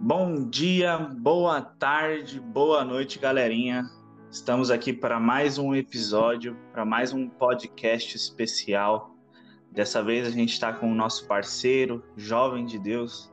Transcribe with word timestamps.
Bom 0.00 0.48
dia, 0.48 0.98
boa 0.98 1.60
tarde, 1.60 2.40
boa 2.40 2.84
noite, 2.84 3.18
galerinha. 3.18 3.84
Estamos 4.30 4.70
aqui 4.70 4.92
para 4.92 5.20
mais 5.20 5.58
um 5.58 5.74
episódio, 5.74 6.56
para 6.72 6.84
mais 6.84 7.12
um 7.12 7.28
podcast 7.28 8.16
especial. 8.16 9.14
Dessa 9.70 10.02
vez 10.02 10.26
a 10.26 10.30
gente 10.30 10.52
está 10.52 10.72
com 10.72 10.90
o 10.90 10.94
nosso 10.94 11.26
parceiro, 11.26 12.02
jovem 12.16 12.64
de 12.64 12.78
Deus, 12.78 13.32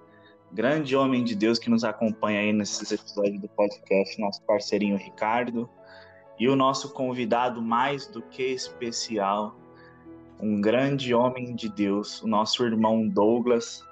grande 0.52 0.96
homem 0.96 1.24
de 1.24 1.36
Deus 1.36 1.58
que 1.58 1.70
nos 1.70 1.84
acompanha 1.84 2.42
aí 2.42 2.54
nesses 2.54 2.92
episódios 2.92 3.40
do 3.42 3.50
podcast, 3.50 4.20
nosso 4.20 4.44
parceirinho 4.44 4.98
Ricardo, 4.98 5.70
e 6.40 6.48
o 6.50 6.56
nosso 6.56 6.94
convidado 6.94 7.62
mais 7.62 8.08
do 8.08 8.22
que 8.22 8.44
especial, 8.44 9.56
um 10.42 10.60
grande 10.60 11.14
homem 11.14 11.56
de 11.56 11.70
Deus, 11.70 12.22
o 12.22 12.28
nosso 12.28 12.66
irmão 12.66 13.08
Douglas, 13.08 13.84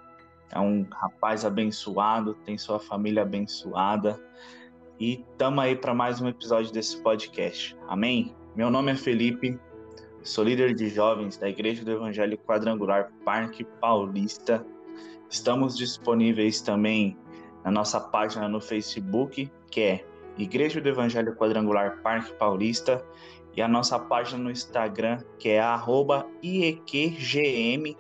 é 0.52 0.60
um 0.60 0.86
rapaz 0.92 1.46
abençoado, 1.46 2.34
tem 2.46 2.58
sua 2.58 2.80
família 2.80 3.22
abençoada. 3.22 4.20
E 5.00 5.24
estamos 5.32 5.64
aí 5.64 5.76
para 5.76 5.94
mais 5.94 6.20
um 6.20 6.28
episódio 6.28 6.74
desse 6.74 7.02
podcast. 7.02 7.78
Amém? 7.88 8.36
Meu 8.56 8.70
nome 8.70 8.92
é 8.92 8.96
Felipe, 8.96 9.60
sou 10.24 10.44
líder 10.44 10.74
de 10.74 10.90
jovens 10.90 11.38
da 11.38 11.48
Igreja 11.48 11.86
do 11.86 11.92
Evangelho 11.92 12.38
Quadrangular 12.40 13.12
Parque 13.24 13.64
Paulista. 13.80 14.66
Estamos 15.30 15.78
disponíveis 15.78 16.60
também 16.62 17.16
na 17.64 17.72
nossa 17.72 18.00
página 18.00 18.50
no 18.50 18.60
Facebook, 18.60 19.52
que 19.70 19.82
é 19.82 20.06
Igreja 20.38 20.82
do 20.82 20.90
Evangelho 20.90 21.36
Quadrangular 21.36 22.02
Parque 22.02 22.34
Paulista, 22.34 23.06
e 23.56 23.62
a 23.62 23.68
nossa 23.68 24.00
página 24.00 24.44
no 24.44 24.50
Instagram, 24.50 25.20
que 25.38 25.50
é 25.50 25.62
IEQGMJovens. 26.42 27.96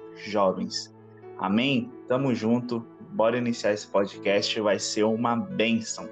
Amém? 1.37 1.91
Tamo 2.09 2.33
junto. 2.33 2.79
Bora 3.11 3.37
iniciar 3.37 3.71
esse 3.71 3.85
podcast, 3.85 4.59
vai 4.61 4.79
ser 4.79 5.03
uma 5.03 5.35
bênção. 5.35 6.09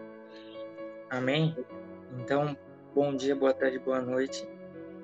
Amém? 1.10 1.58
Então, 2.20 2.56
bom 2.94 3.16
dia, 3.16 3.36
boa 3.36 3.52
tarde, 3.52 3.80
boa 3.80 4.00
noite 4.00 4.48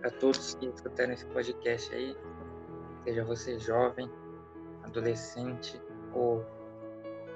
a 0.03 0.11
todos 0.11 0.53
que 0.53 0.67
escutaram 0.67 1.13
esse 1.13 1.25
podcast 1.25 1.91
aí. 1.95 2.15
Seja 3.03 3.23
você 3.23 3.57
jovem, 3.57 4.07
adolescente 4.83 5.81
ou 6.13 6.45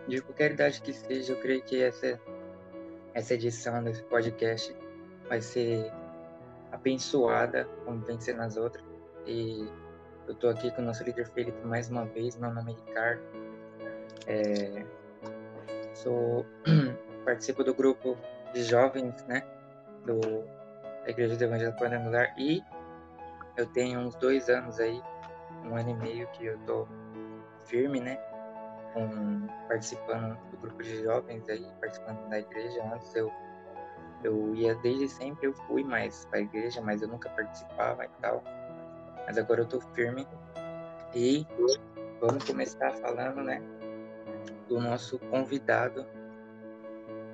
de 0.08 0.22
qualquer 0.22 0.52
idade 0.52 0.80
que 0.80 0.94
seja, 0.94 1.34
eu 1.34 1.40
creio 1.40 1.64
que 1.64 1.82
essa, 1.82 2.22
essa 3.16 3.34
edição 3.34 3.84
desse 3.84 4.04
podcast 4.04 4.76
vai 5.28 5.42
ser 5.42 5.92
abençoada, 6.72 7.68
como 7.86 8.06
vem 8.06 8.20
sendo 8.20 8.44
as 8.44 8.56
outras. 8.56 8.86
E 9.26 9.68
eu 10.28 10.34
estou 10.34 10.52
aqui 10.52 10.70
com 10.70 10.84
o 10.84 10.86
nosso 10.86 11.04
líder 11.04 11.28
Felipe 11.30 11.66
mais 11.66 11.90
uma 11.90 12.06
vez. 12.06 12.38
Meu 12.38 12.54
nome 12.54 12.74
é 12.74 12.76
Ricardo. 12.76 13.47
É, 14.28 14.86
sou 15.94 16.46
participo 17.26 17.64
do 17.64 17.74
grupo 17.74 18.18
de 18.54 18.64
jovens, 18.64 19.26
né, 19.26 19.44
do 20.06 20.20
da 21.04 21.12
Igreja 21.12 21.38
do 21.38 21.44
Evangelho 21.44 21.76
Quadrangular 21.78 22.34
e 22.38 22.62
eu 23.56 23.66
tenho 23.68 24.00
uns 24.00 24.16
dois 24.16 24.50
anos 24.50 24.80
aí, 24.80 25.02
um 25.64 25.76
ano 25.76 25.90
e 25.90 25.94
meio 25.96 26.28
que 26.32 26.46
eu 26.46 26.58
tô 26.66 26.88
firme, 27.64 28.02
né, 28.02 28.18
com, 28.94 29.48
participando 29.68 30.38
do 30.52 30.58
grupo 30.58 30.84
de 30.84 31.04
jovens 31.04 31.48
aí, 31.50 31.66
participando 31.80 32.30
da 32.30 32.40
igreja. 32.40 32.84
Antes 32.94 33.16
eu 33.16 33.32
eu 34.24 34.56
ia 34.56 34.74
desde 34.76 35.08
sempre, 35.08 35.48
eu 35.48 35.54
fui 35.54 35.84
mais 35.84 36.26
para 36.26 36.40
a 36.40 36.42
igreja, 36.42 36.82
mas 36.82 37.02
eu 37.02 37.08
nunca 37.08 37.30
participava 37.30 38.04
e 38.04 38.10
tal 38.20 38.44
mas 39.28 39.38
agora 39.38 39.62
eu 39.62 39.66
tô 39.66 39.82
firme. 39.94 40.26
E 41.14 41.46
vamos 42.22 42.44
começar 42.46 42.92
falando, 42.94 43.44
né, 43.44 43.62
do 44.68 44.80
nosso 44.80 45.20
convidado 45.20 46.06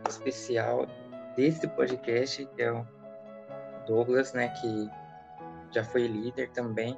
especial 0.08 0.88
desse 1.36 1.68
podcast, 1.68 2.46
que 2.56 2.62
é 2.62 2.72
o 2.72 2.86
Douglas, 3.88 4.34
né, 4.34 4.50
que 4.50 4.90
já 5.72 5.84
foi 5.84 6.08
líder 6.08 6.50
também 6.52 6.98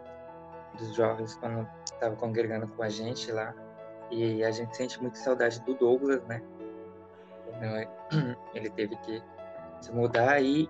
dos 0.78 0.94
jovens 0.96 1.36
quando 1.36 1.68
estava 1.86 2.16
congregando 2.16 2.68
com 2.68 2.84
a 2.84 2.90
gente 2.90 3.32
lá. 3.32 3.54
E 4.12 4.44
a 4.44 4.52
gente 4.52 4.76
sente 4.76 5.02
muita 5.02 5.18
saudade 5.18 5.60
do 5.62 5.74
Douglas, 5.74 6.22
né? 6.26 6.42
Ele 8.54 8.70
teve 8.70 8.96
que 8.98 9.24
se 9.82 9.92
mudar 9.92 10.42
e 10.42 10.70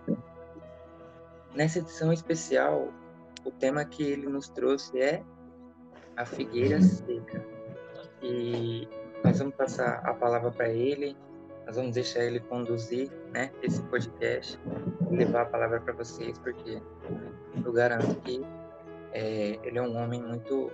nessa 1.53 1.79
edição 1.79 2.13
especial 2.13 2.89
o 3.43 3.51
tema 3.51 3.85
que 3.85 4.03
ele 4.03 4.27
nos 4.27 4.49
trouxe 4.49 4.99
é 4.99 5.23
a 6.17 6.25
figueira 6.25 6.81
seca. 6.81 7.45
E 8.21 8.87
nós 9.23 9.39
vamos 9.39 9.55
passar 9.55 10.01
a 10.03 10.13
palavra 10.13 10.51
para 10.51 10.69
ele, 10.69 11.15
nós 11.65 11.75
vamos 11.75 11.93
deixar 11.93 12.23
ele 12.23 12.39
conduzir 12.39 13.09
né, 13.33 13.51
esse 13.61 13.81
podcast, 13.83 14.59
levar 15.09 15.41
a 15.41 15.45
palavra 15.45 15.79
para 15.81 15.93
vocês, 15.93 16.37
porque 16.39 16.81
eu 17.63 17.73
garanto 17.73 18.15
que 18.21 18.45
é, 19.11 19.57
ele 19.63 19.77
é 19.77 19.81
um 19.81 19.97
homem 19.97 20.21
muito, 20.21 20.71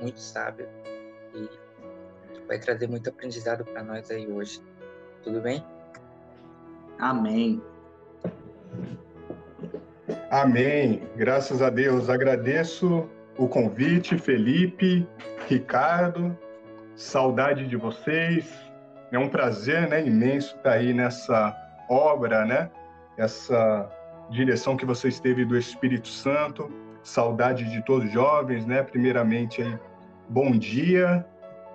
muito 0.00 0.20
sábio 0.20 0.68
e 1.34 1.48
vai 2.46 2.58
trazer 2.58 2.88
muito 2.88 3.08
aprendizado 3.08 3.64
para 3.64 3.82
nós 3.82 4.10
aí 4.10 4.30
hoje. 4.30 4.60
Tudo 5.22 5.40
bem? 5.40 5.64
Amém. 6.98 7.62
Amém. 10.30 11.02
Graças 11.16 11.62
a 11.62 11.70
Deus. 11.70 12.10
Agradeço 12.10 13.08
o 13.38 13.48
convite, 13.48 14.18
Felipe, 14.18 15.06
Ricardo. 15.48 16.36
Saudade 16.96 17.66
de 17.66 17.76
vocês. 17.76 18.52
É 19.10 19.18
um 19.18 19.28
prazer, 19.28 19.88
né, 19.88 20.06
imenso 20.06 20.56
estar 20.56 20.72
aí 20.72 20.92
nessa 20.92 21.54
obra, 21.88 22.44
né? 22.44 22.70
Essa 23.16 23.88
direção 24.30 24.76
que 24.76 24.86
vocês 24.86 25.18
teve 25.20 25.44
do 25.44 25.56
Espírito 25.56 26.08
Santo. 26.08 26.70
Saudade 27.02 27.70
de 27.70 27.82
todos 27.84 28.06
os 28.06 28.12
jovens, 28.12 28.64
né? 28.64 28.82
Primeiramente 28.82 29.60
aí, 29.60 29.78
bom 30.28 30.52
dia, 30.52 31.24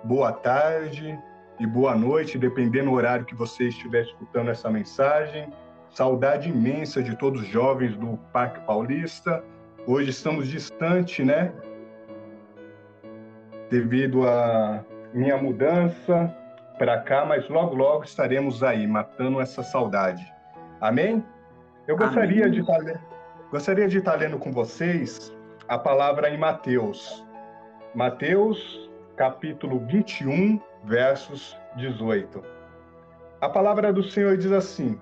boa 0.04 0.32
tarde 0.32 1.18
e 1.58 1.66
boa 1.66 1.94
noite, 1.94 2.38
dependendo 2.38 2.90
do 2.90 2.96
horário 2.96 3.26
que 3.26 3.34
você 3.34 3.68
estiver 3.68 4.02
escutando 4.02 4.50
essa 4.50 4.70
mensagem. 4.70 5.52
Saudade 5.90 6.48
imensa 6.48 7.02
de 7.02 7.16
todos 7.16 7.42
os 7.42 7.48
jovens 7.48 7.94
do 7.96 8.18
Parque 8.32 8.60
Paulista. 8.60 9.44
Hoje 9.86 10.10
estamos 10.10 10.48
distante, 10.48 11.22
né? 11.22 11.52
Devido 13.70 14.26
à 14.26 14.84
minha 15.12 15.36
mudança 15.36 16.34
para 16.78 17.00
cá, 17.00 17.24
mas 17.24 17.48
logo, 17.48 17.74
logo 17.74 18.04
estaremos 18.04 18.62
aí, 18.62 18.86
matando 18.86 19.40
essa 19.40 19.62
saudade. 19.62 20.32
Amém? 20.80 21.24
Eu 21.86 21.96
gostaria 21.96 22.44
Amém. 22.46 22.52
de 22.52 22.60
estar 22.60 22.84
tá 22.84 23.00
gostaria 23.50 23.88
de 23.88 23.98
estar 23.98 24.12
tá 24.12 24.16
lendo 24.16 24.38
com 24.38 24.52
vocês 24.52 25.34
a 25.68 25.78
palavra 25.78 26.30
em 26.30 26.38
Mateus. 26.38 27.26
Mateus, 27.94 28.90
capítulo 29.16 29.80
21, 29.86 30.60
versos 30.84 31.56
18. 31.76 32.42
A 33.40 33.48
palavra 33.48 33.92
do 33.92 34.02
Senhor 34.02 34.36
diz 34.36 34.52
assim: 34.52 34.98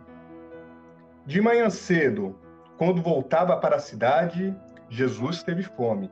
de 1.27 1.43
manhã 1.43 1.69
cedo, 1.69 2.35
quando 2.79 3.03
voltava 3.03 3.57
para 3.59 3.77
a 3.77 3.81
cidade, 3.81 4.57
Jesus 4.89 5.43
teve 5.43 5.63
fome. 5.63 6.11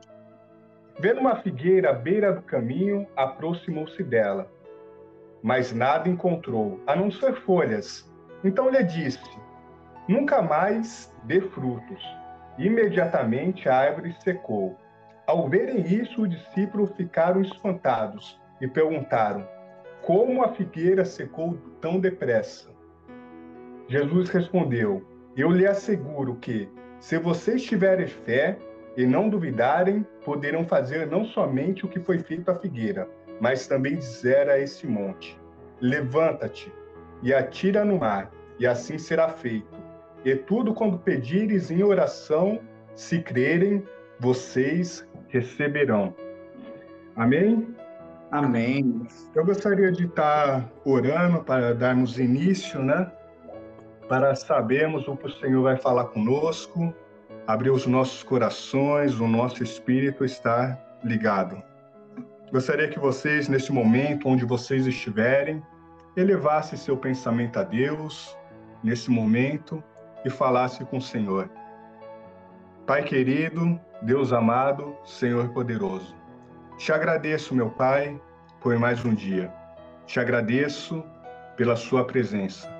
Vendo 0.99 1.19
uma 1.19 1.35
figueira 1.35 1.91
à 1.91 1.93
beira 1.93 2.33
do 2.33 2.41
caminho, 2.41 3.05
aproximou-se 3.15 4.01
dela. 4.03 4.51
Mas 5.43 5.71
nada 5.71 6.09
encontrou, 6.09 6.79
a 6.87 6.95
não 6.95 7.11
ser 7.11 7.35
folhas. 7.41 8.11
Então 8.43 8.69
lhe 8.69 8.83
disse: 8.83 9.19
Nunca 10.07 10.41
mais 10.41 11.13
dê 11.23 11.39
frutos. 11.39 12.03
Imediatamente 12.57 13.69
a 13.69 13.77
árvore 13.77 14.15
secou. 14.23 14.75
Ao 15.27 15.47
verem 15.47 15.81
isso, 15.81 16.23
os 16.23 16.29
discípulos 16.29 16.91
ficaram 16.95 17.41
espantados 17.41 18.39
e 18.59 18.67
perguntaram: 18.67 19.47
Como 20.01 20.43
a 20.43 20.49
figueira 20.53 21.05
secou 21.05 21.57
tão 21.79 21.99
depressa? 21.99 22.69
Jesus 23.87 24.29
respondeu: 24.29 25.05
Eu 25.35 25.51
lhe 25.51 25.67
asseguro 25.67 26.35
que, 26.37 26.67
se 26.99 27.19
vocês 27.19 27.61
tiverem 27.61 28.07
fé 28.07 28.57
e 28.97 29.05
não 29.05 29.29
duvidarem, 29.29 30.05
poderão 30.25 30.65
fazer 30.65 31.05
não 31.07 31.23
somente 31.23 31.85
o 31.85 31.87
que 31.87 31.99
foi 31.99 32.17
feito 32.17 32.49
à 32.49 32.55
figueira, 32.55 33.07
mas 33.39 33.67
também 33.67 33.95
dizer 33.95 34.49
a 34.49 34.59
esse 34.59 34.87
monte: 34.87 35.39
Levanta-te 35.79 36.73
e 37.21 37.33
atira 37.33 37.85
no 37.85 37.99
mar, 37.99 38.31
e 38.59 38.65
assim 38.65 38.97
será 38.97 39.29
feito. 39.29 39.77
E 40.25 40.35
tudo 40.35 40.73
quando 40.73 40.97
pedires 40.97 41.69
em 41.69 41.83
oração, 41.83 42.59
se 42.95 43.21
crerem, 43.21 43.87
vocês 44.19 45.07
receberão. 45.29 46.13
Amém? 47.15 47.75
Amém. 48.31 49.07
Eu 49.35 49.45
gostaria 49.45 49.91
de 49.91 50.05
estar 50.05 50.67
orando 50.83 51.43
para 51.43 51.73
darmos 51.73 52.19
início, 52.19 52.81
né? 52.81 53.09
para 54.07 54.35
sabermos 54.35 55.07
o 55.07 55.15
que 55.15 55.27
o 55.27 55.31
Senhor 55.31 55.61
vai 55.61 55.77
falar 55.77 56.05
conosco, 56.05 56.93
abrir 57.47 57.69
os 57.69 57.87
nossos 57.87 58.21
corações, 58.23 59.19
o 59.19 59.27
nosso 59.27 59.63
espírito 59.63 60.25
estar 60.25 60.77
ligado. 61.03 61.63
gostaria 62.51 62.89
que 62.89 62.99
vocês, 62.99 63.47
neste 63.47 63.71
momento, 63.71 64.27
onde 64.27 64.45
vocês 64.45 64.85
estiverem, 64.85 65.63
elevassem 66.15 66.77
seu 66.77 66.97
pensamento 66.97 67.57
a 67.57 67.63
Deus, 67.63 68.37
nesse 68.83 69.09
momento, 69.09 69.81
e 70.25 70.29
falasse 70.29 70.83
com 70.85 70.97
o 70.97 71.01
Senhor. 71.01 71.49
Pai 72.85 73.03
querido, 73.03 73.79
Deus 74.01 74.33
amado, 74.33 74.95
Senhor 75.05 75.49
poderoso, 75.49 76.15
te 76.77 76.91
agradeço, 76.91 77.55
meu 77.55 77.71
Pai, 77.71 78.21
por 78.61 78.77
mais 78.77 79.03
um 79.03 79.13
dia. 79.13 79.51
Te 80.05 80.19
agradeço 80.19 81.03
pela 81.55 81.75
Sua 81.75 82.05
presença. 82.05 82.71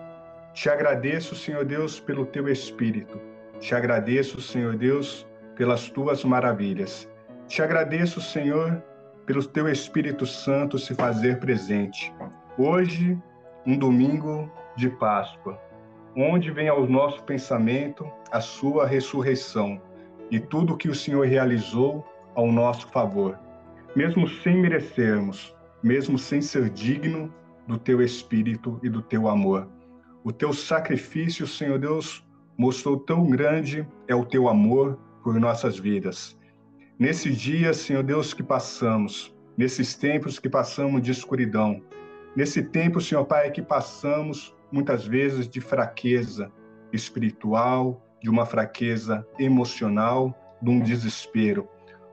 Te 0.53 0.69
agradeço, 0.69 1.35
Senhor 1.35 1.65
Deus, 1.65 1.99
pelo 1.99 2.25
Teu 2.25 2.47
Espírito. 2.47 3.19
Te 3.59 3.73
agradeço, 3.73 4.39
Senhor 4.39 4.75
Deus, 4.75 5.27
pelas 5.55 5.89
Tuas 5.89 6.23
maravilhas. 6.23 7.09
Te 7.47 7.61
agradeço, 7.61 8.21
Senhor, 8.21 8.83
pelo 9.25 9.43
Teu 9.43 9.67
Espírito 9.67 10.25
Santo 10.25 10.77
se 10.77 10.93
fazer 10.93 11.39
presente. 11.39 12.13
Hoje, 12.57 13.17
um 13.65 13.77
domingo 13.77 14.49
de 14.75 14.89
Páscoa, 14.89 15.59
onde 16.15 16.51
vem 16.51 16.69
ao 16.69 16.87
nosso 16.87 17.23
pensamento 17.23 18.09
a 18.31 18.39
Sua 18.39 18.85
ressurreição 18.85 19.81
e 20.29 20.39
tudo 20.39 20.77
que 20.77 20.89
o 20.89 20.95
Senhor 20.95 21.25
realizou 21.25 22.05
ao 22.35 22.51
nosso 22.51 22.87
favor, 22.89 23.39
mesmo 23.95 24.27
sem 24.27 24.61
merecermos, 24.61 25.55
mesmo 25.81 26.17
sem 26.17 26.41
ser 26.41 26.69
digno 26.69 27.33
do 27.67 27.77
teu 27.77 28.01
espírito 28.01 28.79
e 28.83 28.89
do 28.89 29.01
teu 29.01 29.27
amor. 29.27 29.67
O 30.23 30.31
teu 30.31 30.53
sacrifício, 30.53 31.47
Senhor 31.47 31.79
Deus, 31.79 32.26
mostrou 32.57 32.97
tão 32.97 33.29
grande 33.29 33.87
é 34.07 34.15
o 34.15 34.25
teu 34.25 34.47
amor 34.47 34.97
por 35.23 35.39
nossas 35.39 35.77
vidas. 35.77 36.37
Nesse 36.97 37.31
dia, 37.31 37.73
Senhor 37.73 38.01
Deus, 38.01 38.33
que 38.33 38.41
passamos, 38.41 39.35
nesses 39.55 39.93
tempos 39.93 40.39
que 40.39 40.49
passamos 40.49 41.01
de 41.01 41.11
escuridão, 41.11 41.81
nesse 42.35 42.63
tempo, 42.63 42.99
Senhor 42.99 43.25
Pai, 43.25 43.51
que 43.51 43.61
passamos 43.61 44.55
muitas 44.71 45.05
vezes 45.05 45.47
de 45.47 45.61
fraqueza 45.61 46.51
espiritual, 46.91 48.01
de 48.21 48.29
uma 48.29 48.45
fraqueza 48.45 49.25
emocional, 49.37 50.35
de 50.61 50.71
um 50.71 50.79
desespero, 50.79 51.67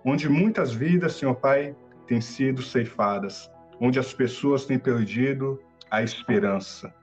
onde 0.05 0.29
muitas 0.29 0.75
vidas, 0.75 1.14
Senhor 1.14 1.35
Pai, 1.37 1.75
têm 2.06 2.20
sido 2.20 2.62
ceifadas, 2.62 3.50
onde 3.81 3.99
as 3.99 4.12
pessoas 4.12 4.67
têm 4.67 4.79
perdido 4.79 5.58
a 5.91 6.02
esperança. 6.02 6.94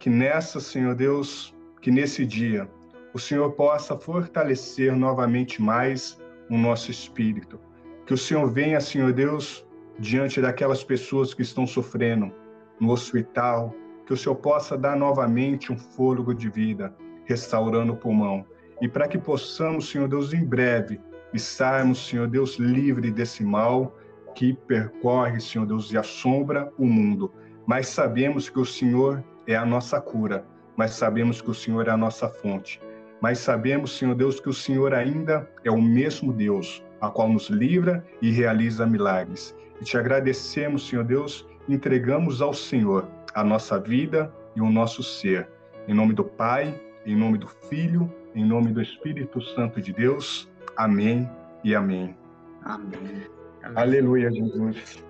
Que 0.00 0.10
nessa, 0.10 0.58
Senhor 0.58 0.94
Deus, 0.94 1.54
que 1.80 1.90
nesse 1.90 2.26
dia, 2.26 2.68
o 3.14 3.18
Senhor 3.18 3.50
possa 3.52 3.96
fortalecer 3.96 4.94
novamente 4.94 5.60
mais 5.62 6.20
o 6.50 6.56
nosso 6.56 6.90
espírito. 6.90 7.58
Que 8.06 8.14
o 8.14 8.18
Senhor 8.18 8.50
venha, 8.50 8.80
Senhor 8.80 9.12
Deus, 9.12 9.66
diante 9.98 10.40
daquelas 10.40 10.84
pessoas 10.84 11.34
que 11.34 11.42
estão 11.42 11.66
sofrendo 11.66 12.32
no 12.80 12.90
hospital, 12.92 13.74
que 14.06 14.12
o 14.12 14.16
Senhor 14.16 14.36
possa 14.36 14.76
dar 14.76 14.96
novamente 14.96 15.72
um 15.72 15.76
fôlego 15.76 16.34
de 16.34 16.48
vida, 16.48 16.94
restaurando 17.24 17.92
o 17.92 17.96
pulmão. 17.96 18.44
E 18.80 18.88
para 18.88 19.08
que 19.08 19.18
possamos, 19.18 19.90
Senhor 19.90 20.08
Deus, 20.08 20.32
em 20.32 20.44
breve 20.44 21.00
estarmos, 21.32 22.06
Senhor 22.06 22.26
Deus, 22.26 22.56
livre 22.56 23.10
desse 23.10 23.44
mal 23.44 23.94
que 24.34 24.54
percorre, 24.54 25.40
Senhor 25.40 25.66
Deus, 25.66 25.92
e 25.92 25.98
assombra 25.98 26.72
o 26.78 26.86
mundo. 26.86 27.32
Mas 27.66 27.88
sabemos 27.88 28.48
que 28.48 28.58
o 28.58 28.64
Senhor 28.64 29.22
é 29.46 29.56
a 29.56 29.66
nossa 29.66 30.00
cura, 30.00 30.46
mas 30.76 30.92
sabemos 30.92 31.42
que 31.42 31.50
o 31.50 31.54
Senhor 31.54 31.86
é 31.88 31.90
a 31.90 31.96
nossa 31.96 32.28
fonte. 32.28 32.80
Mas 33.20 33.38
sabemos, 33.38 33.96
Senhor 33.98 34.14
Deus, 34.14 34.40
que 34.40 34.48
o 34.48 34.52
Senhor 34.52 34.94
ainda 34.94 35.48
é 35.64 35.70
o 35.70 35.80
mesmo 35.80 36.32
Deus, 36.32 36.84
a 37.00 37.10
qual 37.10 37.28
nos 37.28 37.48
livra 37.48 38.04
e 38.22 38.30
realiza 38.30 38.86
milagres. 38.86 39.56
E 39.80 39.84
te 39.84 39.96
agradecemos, 39.96 40.88
Senhor 40.88 41.04
Deus, 41.04 41.46
entregamos 41.68 42.40
ao 42.40 42.54
Senhor 42.54 43.08
a 43.34 43.44
nossa 43.44 43.78
vida 43.78 44.32
e 44.54 44.60
o 44.60 44.70
nosso 44.70 45.02
ser. 45.02 45.48
Em 45.86 45.94
nome 45.94 46.14
do 46.14 46.24
Pai, 46.24 46.74
em 47.04 47.16
nome 47.16 47.38
do 47.38 47.48
Filho, 47.68 48.12
em 48.34 48.44
nome 48.44 48.72
do 48.72 48.80
Espírito 48.80 49.40
Santo 49.40 49.80
de 49.80 49.92
Deus. 49.92 50.48
Amém 50.76 51.28
e 51.64 51.74
amém. 51.74 52.16
Amém. 52.64 53.26
amém. 53.62 53.76
Aleluia, 53.76 54.30
Jesus. 54.30 55.02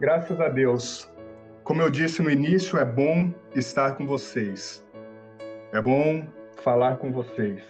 Graças 0.00 0.40
a 0.40 0.48
Deus. 0.48 1.10
Como 1.62 1.80
eu 1.80 1.90
disse 1.90 2.22
no 2.22 2.30
início, 2.30 2.78
é 2.78 2.84
bom 2.84 3.32
estar 3.54 3.92
com 3.92 4.06
vocês. 4.06 4.84
É 5.72 5.80
bom 5.80 6.26
falar 6.64 6.96
com 6.96 7.12
vocês. 7.12 7.62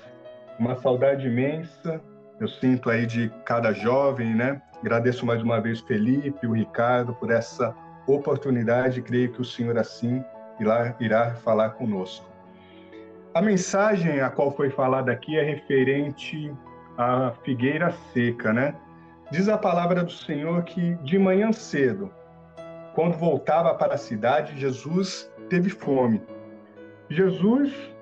Uma 0.58 0.76
saudade 0.76 1.26
imensa 1.26 2.00
eu 2.40 2.48
sinto 2.48 2.90
aí 2.90 3.06
de 3.06 3.30
cada 3.44 3.72
jovem, 3.72 4.34
né? 4.34 4.60
Agradeço 4.80 5.24
mais 5.24 5.40
uma 5.40 5.60
vez 5.60 5.80
Felipe, 5.80 6.46
o 6.46 6.52
Ricardo 6.52 7.14
por 7.14 7.30
essa 7.30 7.74
oportunidade. 8.06 9.02
Creio 9.02 9.32
que 9.32 9.40
o 9.40 9.44
Senhor 9.44 9.78
assim 9.78 10.22
irá, 10.58 10.94
irá 10.98 11.34
falar 11.36 11.70
conosco. 11.70 12.26
A 13.32 13.40
mensagem 13.40 14.20
a 14.20 14.30
qual 14.30 14.50
foi 14.50 14.68
falada 14.68 15.12
aqui 15.12 15.38
é 15.38 15.42
referente 15.42 16.52
à 16.98 17.32
figueira 17.44 17.92
seca, 18.12 18.52
né? 18.52 18.74
Diz 19.30 19.48
a 19.48 19.56
palavra 19.56 20.02
do 20.02 20.12
Senhor 20.12 20.64
que 20.64 20.96
de 20.96 21.18
manhã 21.18 21.52
cedo, 21.52 22.12
quando 22.94 23.16
voltava 23.16 23.74
para 23.74 23.94
a 23.94 23.98
cidade, 23.98 24.58
Jesus 24.58 25.32
teve 25.48 25.70
fome. 25.70 26.20
Jesus 27.08 27.93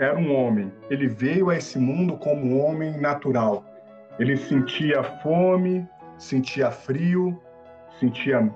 era 0.00 0.18
um 0.18 0.34
homem. 0.34 0.72
Ele 0.88 1.06
veio 1.06 1.50
a 1.50 1.56
esse 1.56 1.78
mundo 1.78 2.16
como 2.16 2.44
um 2.44 2.64
homem 2.64 2.98
natural. 2.98 3.64
Ele 4.18 4.36
sentia 4.36 5.02
fome, 5.02 5.86
sentia 6.18 6.70
frio, 6.70 7.40
sentia 8.00 8.50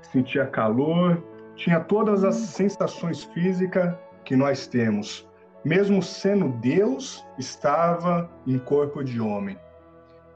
sentia 0.00 0.46
calor, 0.46 1.22
tinha 1.56 1.80
todas 1.80 2.24
as 2.24 2.34
sensações 2.36 3.24
físicas 3.24 3.94
que 4.24 4.36
nós 4.36 4.66
temos. 4.66 5.28
Mesmo 5.64 6.02
sendo 6.02 6.48
Deus, 6.60 7.24
estava 7.38 8.30
em 8.46 8.58
corpo 8.58 9.02
de 9.02 9.20
homem. 9.20 9.58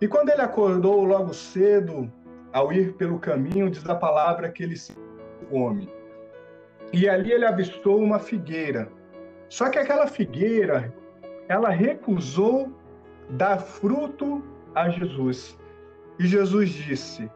E 0.00 0.08
quando 0.08 0.30
ele 0.30 0.40
acordou 0.40 1.04
logo 1.04 1.34
cedo, 1.34 2.10
ao 2.52 2.72
ir 2.72 2.94
pelo 2.94 3.18
caminho, 3.18 3.70
diz 3.70 3.86
a 3.88 3.94
palavra 3.94 4.50
que 4.50 4.62
ele 4.62 4.76
se 4.76 4.94
fome. 5.50 5.88
E 6.92 7.08
ali 7.08 7.32
ele 7.32 7.44
avistou 7.44 7.98
uma 7.98 8.18
figueira. 8.18 8.88
Só 9.48 9.70
que 9.70 9.78
aquela 9.78 10.06
figueira, 10.06 10.92
ela 11.48 11.70
recusou 11.70 12.72
dar 13.30 13.58
fruto 13.58 14.42
a 14.74 14.88
Jesus. 14.88 15.58
E 16.18 16.26
Jesus 16.26 16.70
disse: 16.70 17.30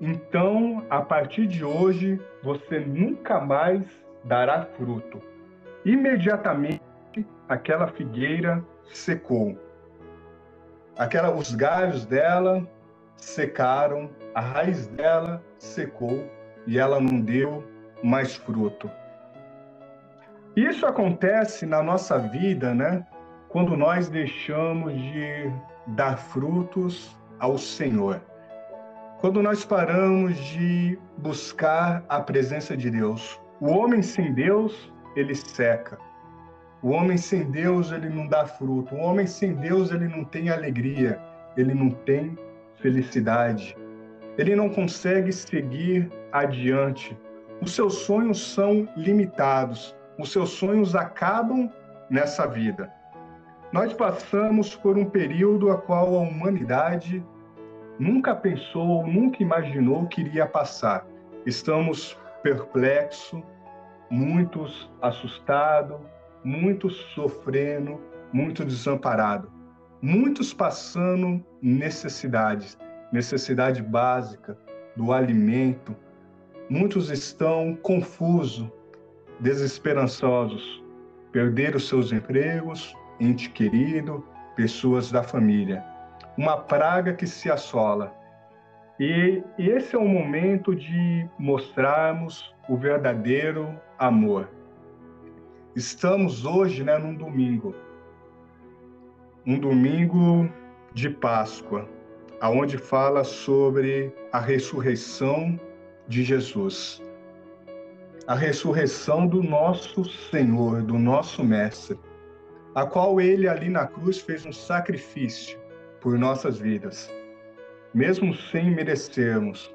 Então, 0.00 0.84
a 0.88 1.02
partir 1.02 1.46
de 1.46 1.64
hoje, 1.64 2.20
você 2.42 2.80
nunca 2.80 3.40
mais 3.40 3.82
dará 4.24 4.64
fruto. 4.76 5.20
Imediatamente 5.84 6.82
aquela 7.48 7.88
figueira 7.88 8.64
secou. 8.92 9.58
Aquela, 10.96 11.34
os 11.34 11.54
galhos 11.54 12.06
dela 12.06 12.66
secaram, 13.16 14.10
a 14.34 14.40
raiz 14.40 14.86
dela 14.86 15.42
secou 15.58 16.28
e 16.66 16.78
ela 16.78 17.00
não 17.00 17.20
deu 17.20 17.64
mais 18.02 18.36
fruto. 18.36 18.90
Isso 20.56 20.86
acontece 20.86 21.66
na 21.66 21.82
nossa 21.82 22.18
vida, 22.18 22.72
né? 22.74 23.04
Quando 23.48 23.76
nós 23.76 24.08
deixamos 24.08 24.92
de 24.94 25.50
dar 25.88 26.16
frutos 26.16 27.16
ao 27.40 27.58
Senhor. 27.58 28.20
Quando 29.20 29.42
nós 29.42 29.64
paramos 29.64 30.36
de 30.36 30.98
buscar 31.18 32.04
a 32.08 32.20
presença 32.20 32.76
de 32.76 32.90
Deus. 32.90 33.40
O 33.60 33.66
homem 33.66 34.02
sem 34.02 34.32
Deus, 34.32 34.92
ele 35.16 35.34
seca. 35.34 35.98
O 36.82 36.90
homem 36.90 37.16
sem 37.16 37.50
Deus, 37.50 37.90
ele 37.90 38.08
não 38.08 38.28
dá 38.28 38.46
fruto. 38.46 38.94
O 38.94 38.98
homem 38.98 39.26
sem 39.26 39.54
Deus, 39.54 39.90
ele 39.90 40.06
não 40.06 40.24
tem 40.24 40.50
alegria, 40.50 41.18
ele 41.56 41.74
não 41.74 41.90
tem 41.90 42.38
felicidade. 42.76 43.76
Ele 44.36 44.54
não 44.54 44.68
consegue 44.68 45.32
seguir 45.32 46.10
adiante. 46.30 47.16
Os 47.62 47.74
seus 47.74 47.94
sonhos 48.00 48.52
são 48.52 48.88
limitados. 48.96 49.96
Os 50.18 50.32
seus 50.32 50.50
sonhos 50.50 50.94
acabam 50.94 51.70
nessa 52.08 52.46
vida. 52.46 52.92
Nós 53.72 53.92
passamos 53.92 54.76
por 54.76 54.96
um 54.96 55.04
período 55.04 55.70
a 55.70 55.78
qual 55.78 56.14
a 56.14 56.20
humanidade 56.20 57.24
nunca 57.98 58.34
pensou, 58.34 59.06
nunca 59.06 59.42
imaginou 59.42 60.06
que 60.06 60.20
iria 60.20 60.46
passar. 60.46 61.06
Estamos 61.44 62.16
perplexos, 62.42 63.42
muitos 64.10 64.90
assustados, 65.02 65.98
muitos 66.44 66.96
sofrendo, 67.14 68.00
muitos 68.32 68.66
desamparados, 68.66 69.50
muitos 70.00 70.52
passando 70.52 71.44
necessidades, 71.60 72.78
necessidade 73.10 73.82
básica 73.82 74.56
do 74.94 75.12
alimento. 75.12 75.96
Muitos 76.68 77.10
estão 77.10 77.74
confusos, 77.82 78.70
desesperançosos, 79.44 80.82
perderam 81.30 81.78
seus 81.78 82.12
empregos, 82.12 82.96
ente 83.20 83.50
querido, 83.50 84.26
pessoas 84.56 85.12
da 85.12 85.22
família. 85.22 85.84
Uma 86.38 86.56
praga 86.56 87.12
que 87.12 87.26
se 87.26 87.50
assola. 87.50 88.10
E 88.98 89.42
esse 89.58 89.94
é 89.94 89.98
o 89.98 90.08
momento 90.08 90.74
de 90.74 91.28
mostrarmos 91.38 92.54
o 92.70 92.76
verdadeiro 92.78 93.78
amor. 93.98 94.48
Estamos 95.76 96.46
hoje, 96.46 96.82
né, 96.82 96.96
num 96.96 97.14
domingo. 97.14 97.74
Um 99.44 99.58
domingo 99.58 100.48
de 100.94 101.10
Páscoa, 101.10 101.86
aonde 102.40 102.78
fala 102.78 103.22
sobre 103.24 104.10
a 104.32 104.40
ressurreição 104.40 105.60
de 106.08 106.22
Jesus. 106.22 107.02
A 108.26 108.34
ressurreição 108.34 109.26
do 109.26 109.42
nosso 109.42 110.04
Senhor, 110.04 110.82
do 110.82 110.98
nosso 110.98 111.44
mestre, 111.44 111.98
a 112.74 112.86
qual 112.86 113.20
ele 113.20 113.46
ali 113.46 113.68
na 113.68 113.86
cruz 113.86 114.18
fez 114.18 114.46
um 114.46 114.52
sacrifício 114.52 115.58
por 116.00 116.18
nossas 116.18 116.58
vidas 116.58 117.10
mesmo 117.94 118.34
sem 118.34 118.72
merecermos, 118.72 119.72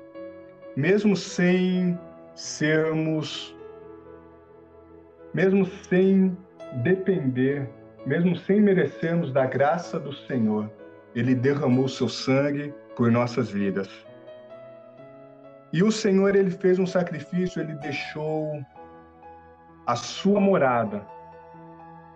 mesmo 0.75 1.15
sem 1.15 1.98
sermos, 2.36 3.56
mesmo 5.34 5.65
sem 5.65 6.38
depender, 6.84 7.70
mesmo 8.06 8.36
sem 8.36 8.60
merecermos 8.60 9.32
da 9.32 9.46
graça 9.46 9.98
do 9.98 10.12
Senhor, 10.12 10.70
Ele 11.15 11.34
derramou 11.34 11.88
seu 11.88 12.10
sangue 12.10 12.74
por 12.96 13.10
nossas 13.10 13.50
vidas. 13.50 13.89
E 15.71 15.83
o 15.83 15.91
Senhor, 15.91 16.35
Ele 16.35 16.51
fez 16.51 16.79
um 16.79 16.85
sacrifício, 16.85 17.61
Ele 17.61 17.75
deixou 17.75 18.63
a 19.85 19.95
sua 19.95 20.39
morada 20.39 21.05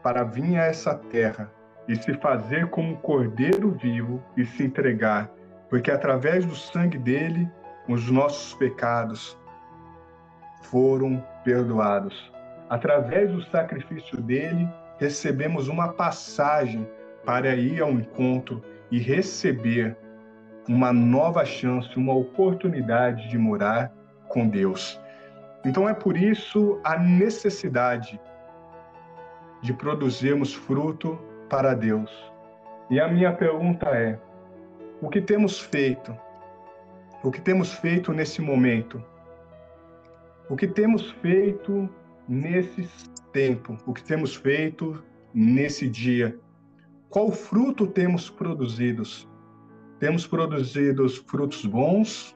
para 0.02 0.24
vir 0.24 0.58
a 0.58 0.66
essa 0.66 0.96
terra 0.96 1.52
e 1.88 1.96
se 1.96 2.14
fazer 2.16 2.68
como 2.70 2.98
cordeiro 2.98 3.72
vivo 3.72 4.22
e 4.36 4.46
se 4.46 4.64
entregar 4.64 5.30
porque 5.74 5.90
através 5.90 6.46
do 6.46 6.56
sangue 6.56 7.00
dele, 7.00 7.50
os 7.90 8.08
nossos 8.12 8.54
pecados 8.54 9.36
foram 10.66 11.20
perdoados. 11.44 12.32
Através 12.70 13.32
do 13.32 13.42
sacrifício 13.46 14.22
dele, 14.22 14.70
recebemos 15.00 15.68
uma 15.68 15.92
passagem 15.92 16.88
para 17.26 17.56
ir 17.56 17.82
ao 17.82 17.90
encontro 17.90 18.64
e 18.92 19.00
receber 19.00 19.98
uma 20.68 20.94
nova 20.94 21.46
chance, 21.46 21.96
uma 21.98 22.14
oportunidade 22.14 23.30
de 23.30 23.38
morar 23.38 23.92
com 24.30 24.48
Deus. 24.48 25.00
Então 25.66 25.88
é 25.88 25.94
por 25.94 26.18
isso 26.18 26.80
a 26.84 26.98
necessidade 26.98 28.20
de 29.62 29.74
produzirmos 29.74 30.54
fruto 30.54 31.18
para 31.50 31.74
Deus. 31.74 32.12
E 32.90 33.00
a 33.00 33.08
minha 33.08 33.32
pergunta 33.32 33.90
é: 33.90 34.20
o 35.02 35.10
que 35.10 35.22
temos 35.22 35.60
feito? 35.60 36.16
O 37.24 37.32
que 37.32 37.40
temos 37.40 37.74
feito 37.74 38.12
nesse 38.12 38.42
momento? 38.42 39.02
O 40.50 40.56
que 40.56 40.68
temos 40.68 41.12
feito 41.12 41.90
nesse 42.28 43.10
tempo? 43.32 43.78
O 43.86 43.94
que 43.94 44.04
temos 44.04 44.36
feito 44.36 45.02
nesse 45.34 45.88
dia? 45.88 46.38
Qual 47.10 47.32
fruto 47.32 47.88
temos 47.88 48.30
produzidos? 48.30 49.28
Temos 50.04 50.28
produzido 50.28 51.08
frutos 51.08 51.66
bons 51.66 52.36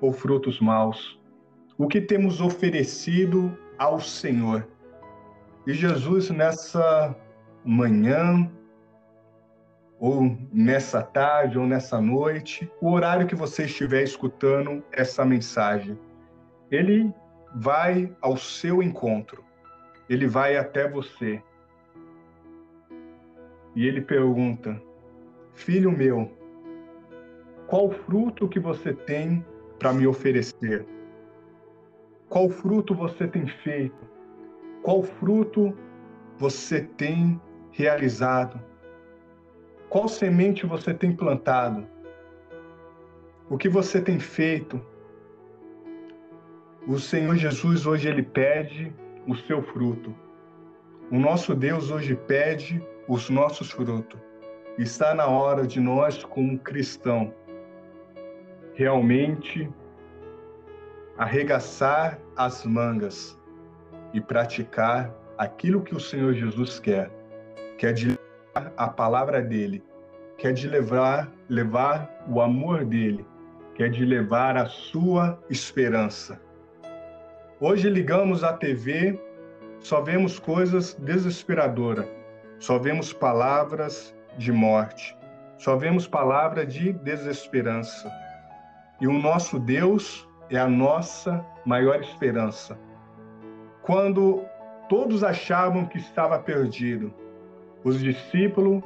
ou 0.00 0.12
frutos 0.12 0.60
maus? 0.60 1.20
O 1.76 1.88
que 1.88 2.00
temos 2.00 2.40
oferecido 2.40 3.58
ao 3.76 3.98
Senhor? 3.98 4.68
E 5.66 5.74
Jesus, 5.74 6.30
nessa 6.30 7.12
manhã, 7.64 8.48
ou 9.98 10.38
nessa 10.52 11.02
tarde, 11.02 11.58
ou 11.58 11.66
nessa 11.66 12.00
noite, 12.00 12.70
o 12.80 12.92
horário 12.92 13.26
que 13.26 13.34
você 13.34 13.64
estiver 13.64 14.04
escutando 14.04 14.80
essa 14.92 15.24
mensagem. 15.24 15.98
Ele 16.70 17.12
vai 17.56 18.14
ao 18.20 18.36
seu 18.36 18.80
encontro, 18.80 19.44
ele 20.08 20.28
vai 20.28 20.56
até 20.56 20.88
você. 20.88 21.42
E 23.74 23.88
ele 23.88 24.00
pergunta: 24.00 24.80
Filho 25.52 25.90
meu, 25.90 26.40
qual 27.72 27.90
fruto 27.90 28.46
que 28.46 28.60
você 28.60 28.92
tem 28.92 29.42
para 29.78 29.94
me 29.94 30.06
oferecer? 30.06 30.84
Qual 32.28 32.50
fruto 32.50 32.94
você 32.94 33.26
tem 33.26 33.46
feito? 33.46 34.06
Qual 34.82 35.02
fruto 35.02 35.74
você 36.36 36.82
tem 36.82 37.40
realizado? 37.70 38.60
Qual 39.88 40.06
semente 40.06 40.66
você 40.66 40.92
tem 40.92 41.16
plantado? 41.16 41.86
O 43.48 43.56
que 43.56 43.70
você 43.70 44.02
tem 44.02 44.20
feito? 44.20 44.78
O 46.86 46.98
Senhor 46.98 47.36
Jesus 47.36 47.86
hoje 47.86 48.06
ele 48.06 48.22
pede 48.22 48.94
o 49.26 49.34
seu 49.34 49.62
fruto. 49.62 50.14
O 51.10 51.18
nosso 51.18 51.54
Deus 51.54 51.90
hoje 51.90 52.14
pede 52.14 52.86
os 53.08 53.30
nossos 53.30 53.70
frutos. 53.70 54.20
Está 54.76 55.14
na 55.14 55.26
hora 55.26 55.66
de 55.66 55.80
nós, 55.80 56.22
como 56.22 56.58
cristão, 56.58 57.32
realmente 58.74 59.68
arregaçar 61.18 62.18
as 62.36 62.64
mangas 62.64 63.38
e 64.12 64.20
praticar 64.20 65.14
aquilo 65.38 65.82
que 65.82 65.94
o 65.94 66.00
Senhor 66.00 66.34
Jesus 66.34 66.78
quer, 66.78 67.10
que 67.78 67.86
é 67.86 67.92
de 67.92 68.18
a 68.76 68.88
palavra 68.88 69.40
dele, 69.40 69.82
que 70.36 70.46
é 70.46 70.52
de 70.52 70.68
levar, 70.68 71.30
levar 71.48 72.10
o 72.28 72.40
amor 72.40 72.84
dele, 72.84 73.26
que 73.74 73.82
é 73.82 73.88
de 73.88 74.04
levar 74.04 74.56
a 74.56 74.66
sua 74.66 75.38
esperança. 75.48 76.40
Hoje 77.60 77.88
ligamos 77.88 78.44
a 78.44 78.52
TV, 78.52 79.18
só 79.78 80.00
vemos 80.00 80.38
coisas 80.38 80.94
desesperadoras, 80.94 82.06
só 82.58 82.78
vemos 82.78 83.12
palavras 83.12 84.14
de 84.36 84.52
morte, 84.52 85.16
só 85.58 85.76
vemos 85.76 86.06
palavras 86.06 86.72
de 86.72 86.92
desesperança. 86.92 88.10
E 89.02 89.06
o 89.08 89.18
nosso 89.18 89.58
Deus 89.58 90.28
é 90.48 90.56
a 90.56 90.68
nossa 90.68 91.44
maior 91.66 92.00
esperança. 92.00 92.78
Quando 93.82 94.44
todos 94.88 95.24
achavam 95.24 95.86
que 95.86 95.98
estava 95.98 96.38
perdido, 96.38 97.12
os 97.82 97.98
discípulos 97.98 98.80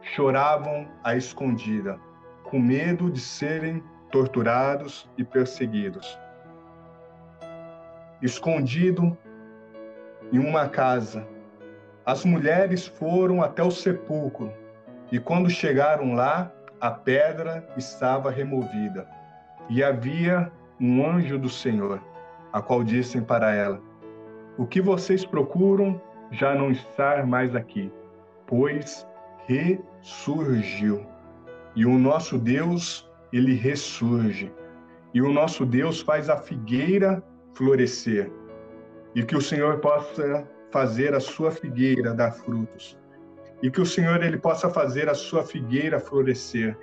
choravam 0.00 0.88
à 1.04 1.14
escondida, 1.14 2.00
com 2.42 2.58
medo 2.58 3.10
de 3.10 3.20
serem 3.20 3.84
torturados 4.10 5.06
e 5.18 5.24
perseguidos. 5.24 6.18
Escondido 8.22 9.14
em 10.32 10.38
uma 10.38 10.70
casa, 10.70 11.28
as 12.06 12.24
mulheres 12.24 12.86
foram 12.86 13.42
até 13.42 13.62
o 13.62 13.70
sepulcro 13.70 14.50
e, 15.12 15.20
quando 15.20 15.50
chegaram 15.50 16.14
lá, 16.14 16.50
a 16.80 16.90
pedra 16.90 17.68
estava 17.76 18.30
removida 18.30 19.19
e 19.70 19.82
havia 19.82 20.52
um 20.78 21.08
anjo 21.08 21.38
do 21.38 21.48
Senhor, 21.48 22.02
a 22.52 22.60
qual 22.60 22.84
dissem 22.84 23.22
para 23.22 23.54
ela: 23.54 23.80
O 24.58 24.66
que 24.66 24.82
vocês 24.82 25.24
procuram 25.24 25.98
já 26.30 26.54
não 26.54 26.70
está 26.70 27.24
mais 27.24 27.56
aqui 27.56 27.90
pois 28.50 29.06
ressurgiu. 29.46 31.06
E 31.76 31.86
o 31.86 31.96
nosso 31.96 32.36
Deus, 32.36 33.08
ele 33.32 33.54
ressurge. 33.54 34.52
E 35.14 35.22
o 35.22 35.32
nosso 35.32 35.64
Deus 35.64 36.00
faz 36.00 36.28
a 36.28 36.36
figueira 36.36 37.22
florescer. 37.54 38.30
E 39.14 39.22
que 39.22 39.36
o 39.36 39.40
Senhor 39.40 39.78
possa 39.78 40.44
fazer 40.72 41.14
a 41.14 41.20
sua 41.20 41.52
figueira 41.52 42.12
dar 42.12 42.32
frutos. 42.32 42.98
E 43.62 43.70
que 43.70 43.80
o 43.80 43.86
Senhor 43.86 44.22
ele 44.22 44.36
possa 44.36 44.68
fazer 44.68 45.08
a 45.08 45.14
sua 45.14 45.44
figueira 45.44 46.00
florescer. 46.00 46.76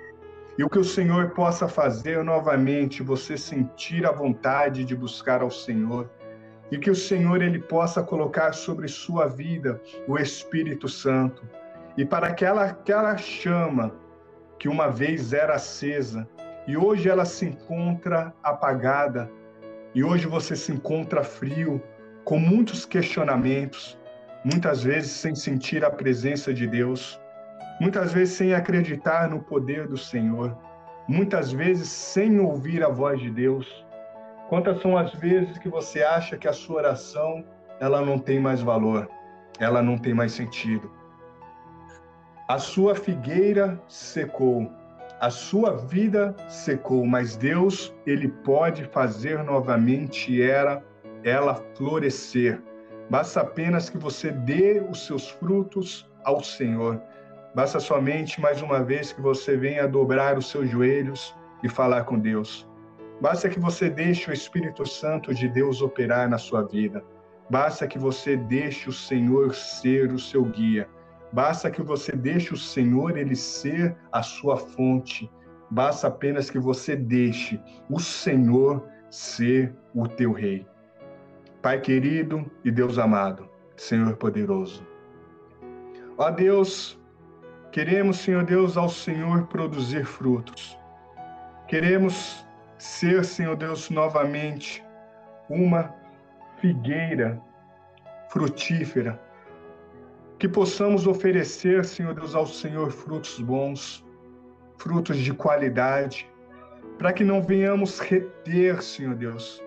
E 0.58 0.64
o 0.64 0.68
que 0.68 0.78
o 0.78 0.84
Senhor 0.84 1.30
possa 1.30 1.68
fazer 1.68 2.22
novamente 2.24 3.02
você 3.02 3.38
sentir 3.38 4.04
a 4.04 4.12
vontade 4.12 4.84
de 4.84 4.94
buscar 4.94 5.40
ao 5.40 5.50
Senhor. 5.50 6.10
E 6.70 6.76
que 6.76 6.90
o 6.90 6.94
Senhor 6.94 7.40
ele 7.40 7.60
possa 7.60 8.02
colocar 8.02 8.52
sobre 8.52 8.88
sua 8.88 9.26
vida 9.26 9.80
o 10.06 10.18
Espírito 10.18 10.88
Santo 10.88 11.48
e 11.98 12.04
para 12.04 12.28
aquela, 12.28 12.64
aquela 12.64 13.16
chama 13.16 13.92
que 14.56 14.68
uma 14.68 14.88
vez 14.88 15.32
era 15.32 15.56
acesa 15.56 16.28
e 16.64 16.76
hoje 16.76 17.08
ela 17.08 17.24
se 17.24 17.44
encontra 17.44 18.32
apagada, 18.40 19.28
e 19.92 20.04
hoje 20.04 20.28
você 20.28 20.54
se 20.54 20.70
encontra 20.70 21.24
frio, 21.24 21.82
com 22.24 22.38
muitos 22.38 22.84
questionamentos, 22.86 23.98
muitas 24.44 24.84
vezes 24.84 25.10
sem 25.10 25.34
sentir 25.34 25.84
a 25.84 25.90
presença 25.90 26.54
de 26.54 26.68
Deus, 26.68 27.20
muitas 27.80 28.12
vezes 28.12 28.34
sem 28.34 28.54
acreditar 28.54 29.28
no 29.28 29.40
poder 29.40 29.86
do 29.86 29.96
Senhor, 29.96 30.56
muitas 31.06 31.52
vezes 31.52 31.88
sem 31.88 32.38
ouvir 32.40 32.84
a 32.84 32.88
voz 32.88 33.20
de 33.20 33.30
Deus. 33.30 33.66
Quantas 34.48 34.80
são 34.80 34.96
as 34.96 35.12
vezes 35.14 35.58
que 35.58 35.68
você 35.68 36.02
acha 36.02 36.36
que 36.36 36.48
a 36.48 36.52
sua 36.52 36.76
oração 36.76 37.44
ela 37.80 38.00
não 38.00 38.18
tem 38.18 38.40
mais 38.40 38.60
valor, 38.60 39.08
ela 39.58 39.82
não 39.82 39.96
tem 39.96 40.14
mais 40.14 40.32
sentido? 40.32 40.90
A 42.48 42.58
sua 42.58 42.94
figueira 42.94 43.80
secou, 43.88 44.70
a 45.20 45.30
sua 45.30 45.76
vida 45.76 46.34
secou, 46.48 47.04
mas 47.04 47.36
Deus, 47.36 47.92
ele 48.06 48.28
pode 48.28 48.84
fazer 48.84 49.42
novamente 49.42 50.40
ela, 50.40 50.82
ela 51.24 51.56
florescer. 51.74 52.62
Basta 53.10 53.40
apenas 53.40 53.90
que 53.90 53.98
você 53.98 54.30
dê 54.30 54.80
os 54.88 55.06
seus 55.06 55.28
frutos 55.28 56.08
ao 56.24 56.42
Senhor. 56.42 57.02
Basta 57.54 57.80
somente 57.80 58.40
mais 58.40 58.62
uma 58.62 58.82
vez 58.82 59.12
que 59.12 59.20
você 59.20 59.56
venha 59.56 59.88
dobrar 59.88 60.36
os 60.36 60.50
seus 60.50 60.68
joelhos 60.68 61.34
e 61.62 61.68
falar 61.68 62.04
com 62.04 62.18
Deus. 62.18 62.68
Basta 63.20 63.48
que 63.48 63.58
você 63.58 63.90
deixe 63.90 64.30
o 64.30 64.34
Espírito 64.34 64.86
Santo 64.86 65.34
de 65.34 65.48
Deus 65.48 65.82
operar 65.82 66.28
na 66.28 66.38
sua 66.38 66.62
vida. 66.62 67.02
Basta 67.50 67.86
que 67.86 67.98
você 67.98 68.36
deixe 68.36 68.88
o 68.88 68.92
Senhor 68.92 69.54
ser 69.54 70.12
o 70.12 70.18
seu 70.18 70.44
guia. 70.44 70.88
Basta 71.32 71.70
que 71.70 71.82
você 71.82 72.12
deixe 72.12 72.54
o 72.54 72.56
Senhor 72.56 73.16
ele 73.16 73.34
ser 73.34 73.96
a 74.12 74.22
sua 74.22 74.56
fonte. 74.56 75.30
Basta 75.70 76.06
apenas 76.06 76.48
que 76.48 76.58
você 76.58 76.94
deixe 76.94 77.60
o 77.90 77.98
Senhor 77.98 78.86
ser 79.10 79.74
o 79.94 80.06
teu 80.06 80.32
rei. 80.32 80.66
Pai 81.60 81.80
querido 81.80 82.48
e 82.64 82.70
Deus 82.70 82.98
amado, 82.98 83.48
Senhor 83.76 84.16
poderoso. 84.16 84.86
Ó 86.16 86.30
Deus, 86.30 86.97
queremos, 87.70 88.18
Senhor 88.18 88.44
Deus, 88.44 88.76
ao 88.76 88.88
Senhor 88.88 89.46
produzir 89.46 90.04
frutos. 90.04 90.78
Queremos 91.66 92.46
ser, 92.78 93.24
Senhor 93.24 93.56
Deus, 93.56 93.90
novamente 93.90 94.84
uma 95.48 95.94
figueira 96.60 97.40
frutífera 98.30 99.20
que 100.38 100.48
possamos 100.48 101.06
oferecer, 101.06 101.84
Senhor 101.84 102.14
Deus, 102.14 102.34
ao 102.34 102.46
Senhor 102.46 102.90
frutos 102.90 103.40
bons, 103.40 104.06
frutos 104.76 105.16
de 105.16 105.34
qualidade, 105.34 106.30
para 106.96 107.12
que 107.12 107.24
não 107.24 107.42
venhamos 107.42 107.98
reter, 107.98 108.80
Senhor 108.82 109.14
Deus, 109.16 109.62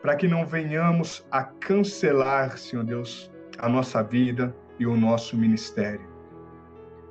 para 0.00 0.16
que 0.16 0.26
não 0.26 0.46
venhamos 0.46 1.26
a 1.30 1.44
cancelar, 1.44 2.56
Senhor 2.56 2.84
Deus, 2.84 3.30
a 3.58 3.68
nossa 3.68 4.02
vida 4.02 4.54
e 4.78 4.86
o 4.86 4.96
nosso 4.96 5.36
ministério. 5.36 6.15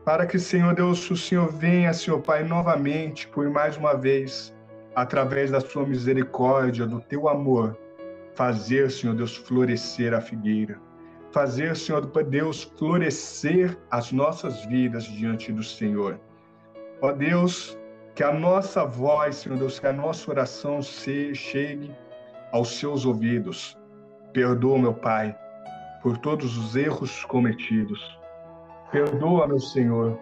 Para 0.05 0.25
que, 0.25 0.39
Senhor 0.39 0.75
Deus, 0.75 1.09
o 1.09 1.17
Senhor 1.17 1.51
venha, 1.51 1.91
Senhor 1.93 2.21
Pai, 2.21 2.43
novamente, 2.43 3.27
por 3.27 3.49
mais 3.49 3.75
uma 3.75 3.95
vez, 3.95 4.53
através 4.95 5.51
da 5.51 5.59
sua 5.59 5.85
misericórdia, 5.85 6.85
do 6.85 7.01
teu 7.01 7.27
amor, 7.27 7.77
fazer, 8.35 8.91
Senhor 8.91 9.15
Deus, 9.15 9.35
florescer 9.35 10.13
a 10.13 10.21
figueira 10.21 10.79
fazer, 11.35 11.75
Senhor 11.75 12.05
Deus, 12.23 12.63
florescer 12.77 13.77
as 13.91 14.09
nossas 14.13 14.65
vidas 14.67 15.03
diante 15.03 15.51
do 15.51 15.61
Senhor. 15.61 16.17
Ó 17.01 17.11
Deus, 17.11 17.77
que 18.15 18.23
a 18.23 18.31
nossa 18.31 18.85
voz, 18.85 19.35
Senhor 19.35 19.57
Deus, 19.57 19.77
que 19.77 19.85
a 19.85 19.91
nossa 19.91 20.31
oração 20.31 20.81
se 20.81 21.35
chegue 21.35 21.93
aos 22.53 22.79
seus 22.79 23.05
ouvidos. 23.05 23.77
Perdoa, 24.31 24.79
meu 24.79 24.93
Pai, 24.93 25.37
por 26.01 26.17
todos 26.19 26.57
os 26.57 26.73
erros 26.77 27.25
cometidos. 27.25 28.17
Perdoa, 28.95 29.45
meu 29.45 29.59
Senhor, 29.59 30.17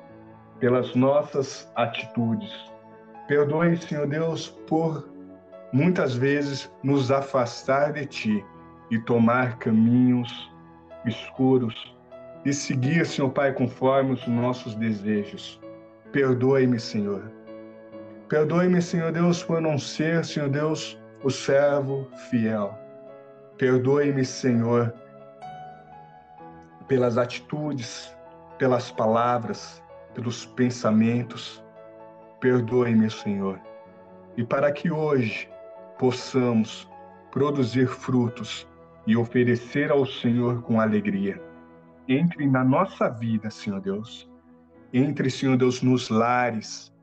pelas 0.59 0.95
nossas 0.95 1.71
atitudes. 1.75 2.51
Perdoe, 3.27 3.77
Senhor 3.77 4.07
Deus, 4.07 4.49
por 4.67 5.07
muitas 5.71 6.15
vezes 6.15 6.71
nos 6.81 7.11
afastar 7.11 7.93
de 7.93 8.07
Ti 8.07 8.45
e 8.89 8.97
tomar 8.97 9.59
caminhos 9.59 10.51
escuros 11.05 11.95
e 12.45 12.51
seguir, 12.51 13.05
Senhor 13.05 13.29
Pai, 13.29 13.53
conforme 13.53 14.13
os 14.13 14.27
nossos 14.27 14.73
desejos. 14.73 15.61
Perdoe-me, 16.11 16.79
Senhor. 16.79 17.31
Perdoe-me, 18.27 18.81
Senhor 18.81 19.11
Deus, 19.11 19.43
por 19.43 19.61
não 19.61 19.77
ser, 19.77 20.25
Senhor 20.25 20.49
Deus, 20.49 20.99
o 21.23 21.29
servo 21.29 22.07
fiel. 22.31 22.75
Perdoe-me, 23.55 24.25
Senhor, 24.25 24.91
pelas 26.87 27.19
atitudes, 27.19 28.11
pelas 28.57 28.91
palavras, 28.91 29.81
pelos 30.13 30.45
pensamentos. 30.45 31.63
Perdoe-me, 32.39 33.09
Senhor. 33.09 33.59
E 34.37 34.43
para 34.43 34.71
que 34.71 34.91
hoje 34.91 35.49
possamos 35.97 36.89
produzir 37.31 37.87
frutos 37.87 38.67
e 39.07 39.15
oferecer 39.15 39.91
ao 39.91 40.05
Senhor 40.05 40.61
com 40.63 40.79
alegria. 40.79 41.41
Entre 42.07 42.47
na 42.47 42.63
nossa 42.63 43.09
vida, 43.09 43.49
Senhor 43.49 43.79
Deus. 43.79 44.29
Entre, 44.93 45.29
Senhor 45.29 45.57
Deus, 45.57 45.81
nos 45.81 46.09
lares. 46.09 46.93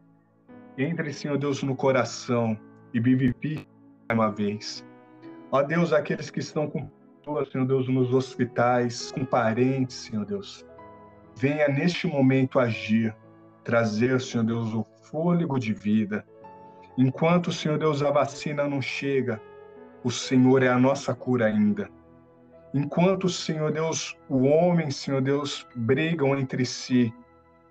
Entre, 0.76 1.12
Senhor 1.12 1.38
Deus, 1.38 1.62
no 1.62 1.74
coração 1.74 2.58
e 2.92 3.00
vivifique 3.00 3.66
uma 4.12 4.30
vez. 4.30 4.84
Ó 5.50 5.62
Deus, 5.62 5.92
aqueles 5.92 6.30
que 6.30 6.40
estão 6.40 6.68
com 6.68 6.88
Senhor 7.50 7.66
Deus, 7.66 7.88
nos 7.88 8.12
hospitais, 8.12 9.12
com 9.12 9.24
parentes, 9.24 9.96
Senhor 9.96 10.24
Deus. 10.24 10.66
Venha 11.40 11.68
neste 11.68 12.06
momento 12.06 12.60
agir, 12.60 13.16
trazer, 13.64 14.20
Senhor 14.20 14.44
Deus, 14.44 14.74
o 14.74 14.84
fôlego 15.04 15.58
de 15.58 15.72
vida. 15.72 16.22
Enquanto, 16.98 17.50
Senhor 17.50 17.78
Deus, 17.78 18.02
a 18.02 18.10
vacina 18.10 18.68
não 18.68 18.82
chega, 18.82 19.40
o 20.04 20.10
Senhor 20.10 20.62
é 20.62 20.68
a 20.68 20.78
nossa 20.78 21.14
cura 21.14 21.46
ainda. 21.46 21.88
Enquanto, 22.74 23.26
Senhor 23.30 23.72
Deus, 23.72 24.14
o 24.28 24.42
homem, 24.42 24.90
Senhor 24.90 25.22
Deus, 25.22 25.66
brigam 25.74 26.38
entre 26.38 26.66
si, 26.66 27.10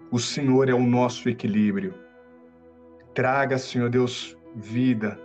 o 0.10 0.18
Senhor 0.18 0.68
é 0.68 0.74
o 0.74 0.82
nosso 0.82 1.30
equilíbrio. 1.30 1.94
Traga, 3.14 3.60
Senhor 3.60 3.92
Deus, 3.92 4.36
vida, 4.56 5.20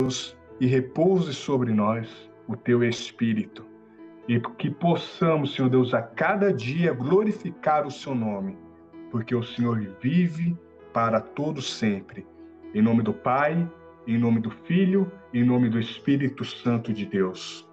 Deus, 0.00 0.36
e 0.58 0.66
repouse 0.66 1.32
sobre 1.32 1.72
nós 1.72 2.28
o 2.48 2.56
teu 2.56 2.82
Espírito. 2.82 3.75
E 4.28 4.40
que 4.40 4.70
possamos, 4.70 5.54
Senhor 5.54 5.68
Deus, 5.68 5.94
a 5.94 6.02
cada 6.02 6.52
dia 6.52 6.92
glorificar 6.92 7.86
o 7.86 7.90
seu 7.90 8.14
nome, 8.14 8.58
porque 9.10 9.34
o 9.34 9.42
Senhor 9.42 9.78
vive 10.00 10.56
para 10.92 11.20
todo 11.20 11.62
sempre. 11.62 12.26
Em 12.74 12.82
nome 12.82 13.02
do 13.02 13.12
Pai, 13.12 13.68
em 14.06 14.18
nome 14.18 14.40
do 14.40 14.50
Filho, 14.50 15.10
em 15.32 15.44
nome 15.44 15.68
do 15.68 15.78
Espírito 15.78 16.44
Santo 16.44 16.92
de 16.92 17.06
Deus. 17.06 17.68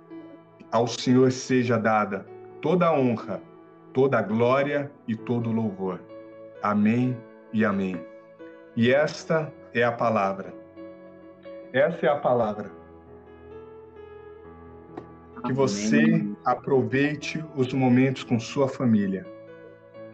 Ao 0.71 0.87
Senhor 0.87 1.31
seja 1.31 1.77
dada 1.77 2.25
toda 2.63 2.87
a 2.87 2.97
honra, 2.97 3.41
toda 3.91 4.17
a 4.17 4.21
glória 4.21 4.89
e 5.05 5.15
todo 5.15 5.49
o 5.49 5.53
louvor. 5.53 6.01
Amém 6.61 7.15
e 7.51 7.65
amém. 7.65 8.01
E 8.75 8.89
esta 8.89 9.53
é 9.73 9.83
a 9.83 9.91
palavra. 9.91 10.53
Essa 11.73 12.05
é 12.05 12.09
a 12.09 12.15
palavra. 12.15 12.71
Que 15.45 15.51
você 15.51 16.25
aproveite 16.45 17.43
os 17.55 17.73
momentos 17.73 18.23
com 18.23 18.39
sua 18.39 18.67
família. 18.67 19.25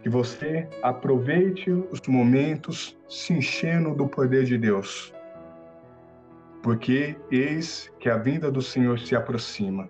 Que 0.04 0.10
você 0.10 0.68
aproveite 0.82 1.72
os 1.72 2.02
momentos 2.08 2.98
se 3.08 3.34
enchendo 3.34 3.94
do 3.94 4.08
poder 4.08 4.46
de 4.46 4.58
Deus 4.58 5.14
porque 6.62 7.18
eis 7.32 7.92
que 8.00 8.10
a 8.10 8.18
vinda 8.18 8.52
do 8.52 8.62
Senhor 8.62 9.00
se 9.00 9.16
aproxima. 9.16 9.90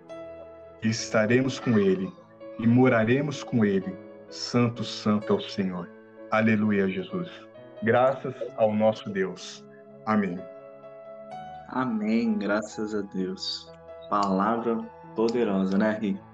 E 0.82 0.88
estaremos 0.88 1.58
com 1.58 1.78
ele 1.78 2.12
e 2.58 2.66
moraremos 2.66 3.42
com 3.42 3.64
ele. 3.64 3.94
Santo, 4.28 4.84
santo 4.84 5.32
é 5.32 5.36
o 5.36 5.40
Senhor. 5.40 5.88
Aleluia, 6.30 6.88
Jesus. 6.88 7.28
Graças 7.82 8.34
ao 8.56 8.72
nosso 8.72 9.10
Deus. 9.10 9.64
Amém. 10.06 10.38
Amém, 11.68 12.38
graças 12.38 12.94
a 12.94 13.02
Deus. 13.02 13.70
Palavra 14.08 14.76
poderosa, 15.14 15.76
né, 15.76 15.98
Ri? 16.00 16.29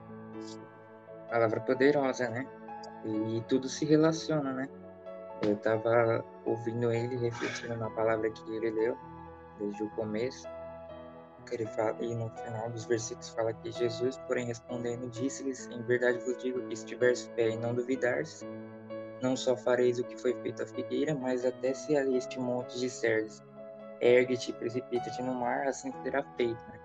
Palavra 1.30 1.60
poderosa, 1.60 2.28
né? 2.28 2.46
E 3.04 3.42
tudo 3.48 3.68
se 3.68 3.84
relaciona, 3.84 4.52
né? 4.52 4.68
Eu 5.42 5.54
estava 5.54 6.24
ouvindo 6.44 6.92
ele, 6.92 7.16
refletindo 7.16 7.76
na 7.76 7.90
palavra 7.90 8.30
que 8.30 8.54
ele 8.54 8.70
leu 8.70 8.96
desde 9.58 9.82
o 9.82 9.90
começo, 9.90 10.48
que 11.46 11.54
ele 11.54 11.66
fala, 11.66 11.96
e 12.00 12.14
no 12.14 12.28
final 12.30 12.70
dos 12.70 12.84
versículos 12.84 13.28
fala 13.30 13.52
que 13.52 13.70
Jesus, 13.70 14.16
porém 14.26 14.46
respondendo, 14.46 15.08
disse-lhes: 15.10 15.68
Em 15.68 15.82
verdade 15.82 16.18
vos 16.18 16.36
digo 16.38 16.62
que 16.66 16.76
se 16.76 16.86
tiveres 16.86 17.30
fé 17.34 17.50
e 17.50 17.56
não 17.56 17.74
duvidares, 17.74 18.44
não 19.22 19.36
só 19.36 19.56
fareis 19.56 19.98
o 19.98 20.04
que 20.04 20.16
foi 20.16 20.34
feito 20.42 20.62
à 20.62 20.66
figueira, 20.66 21.14
mas 21.14 21.44
até 21.44 21.72
se 21.74 21.96
a 21.96 22.04
este 22.10 22.38
monte 22.38 22.78
disseres: 22.78 23.42
Ergue-te 24.00 24.50
e 24.50 24.54
precipita-te 24.54 25.22
no 25.22 25.34
mar, 25.34 25.66
assim 25.66 25.92
será 26.02 26.22
feito. 26.36 26.62
Né? 26.68 26.80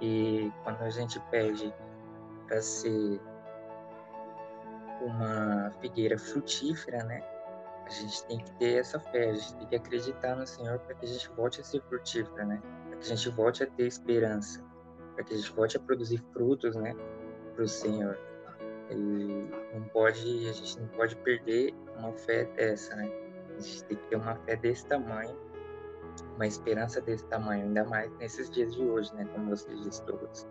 E 0.00 0.52
quando 0.64 0.82
a 0.82 0.90
gente 0.90 1.20
pede 1.30 1.72
para 2.46 2.60
ser 2.60 3.20
uma 5.04 5.72
figueira 5.80 6.18
frutífera, 6.18 7.02
né? 7.04 7.22
a 7.86 7.90
gente 7.90 8.24
tem 8.26 8.38
que 8.38 8.50
ter 8.52 8.80
essa 8.80 8.98
fé, 8.98 9.30
a 9.30 9.34
gente 9.34 9.54
tem 9.56 9.66
que 9.66 9.76
acreditar 9.76 10.36
no 10.36 10.46
Senhor 10.46 10.78
para 10.80 10.94
que 10.94 11.04
a 11.04 11.08
gente 11.08 11.28
volte 11.30 11.60
a 11.60 11.64
ser 11.64 11.82
frutífera, 11.82 12.44
né? 12.44 12.62
Para 12.88 12.98
que 12.98 13.04
a 13.04 13.16
gente 13.16 13.28
volte 13.30 13.62
a 13.62 13.66
ter 13.66 13.86
esperança, 13.86 14.64
para 15.14 15.24
que 15.24 15.34
a 15.34 15.36
gente 15.36 15.52
volte 15.52 15.76
a 15.76 15.80
produzir 15.80 16.22
frutos, 16.32 16.74
né? 16.76 16.94
Para 17.54 17.64
o 17.64 17.68
Senhor. 17.68 18.18
E 18.90 18.94
não 19.74 19.82
pode, 19.92 20.48
a 20.48 20.52
gente 20.52 20.80
não 20.80 20.88
pode 20.88 21.16
perder 21.16 21.74
uma 21.98 22.12
fé 22.12 22.44
dessa, 22.56 22.94
né? 22.96 23.10
A 23.56 23.60
gente 23.60 23.84
tem 23.84 23.96
que 23.96 24.04
ter 24.08 24.16
uma 24.16 24.36
fé 24.36 24.56
desse 24.56 24.86
tamanho, 24.86 25.36
uma 26.36 26.46
esperança 26.46 27.00
desse 27.00 27.24
tamanho, 27.26 27.64
ainda 27.64 27.84
mais 27.84 28.10
nesses 28.18 28.50
dias 28.50 28.74
de 28.74 28.82
hoje, 28.82 29.14
né? 29.14 29.26
Como 29.32 29.50
você 29.50 29.74
disse, 29.76 30.04
Douglas. 30.04 30.48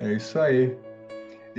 É 0.00 0.12
isso 0.12 0.38
aí. 0.38 0.78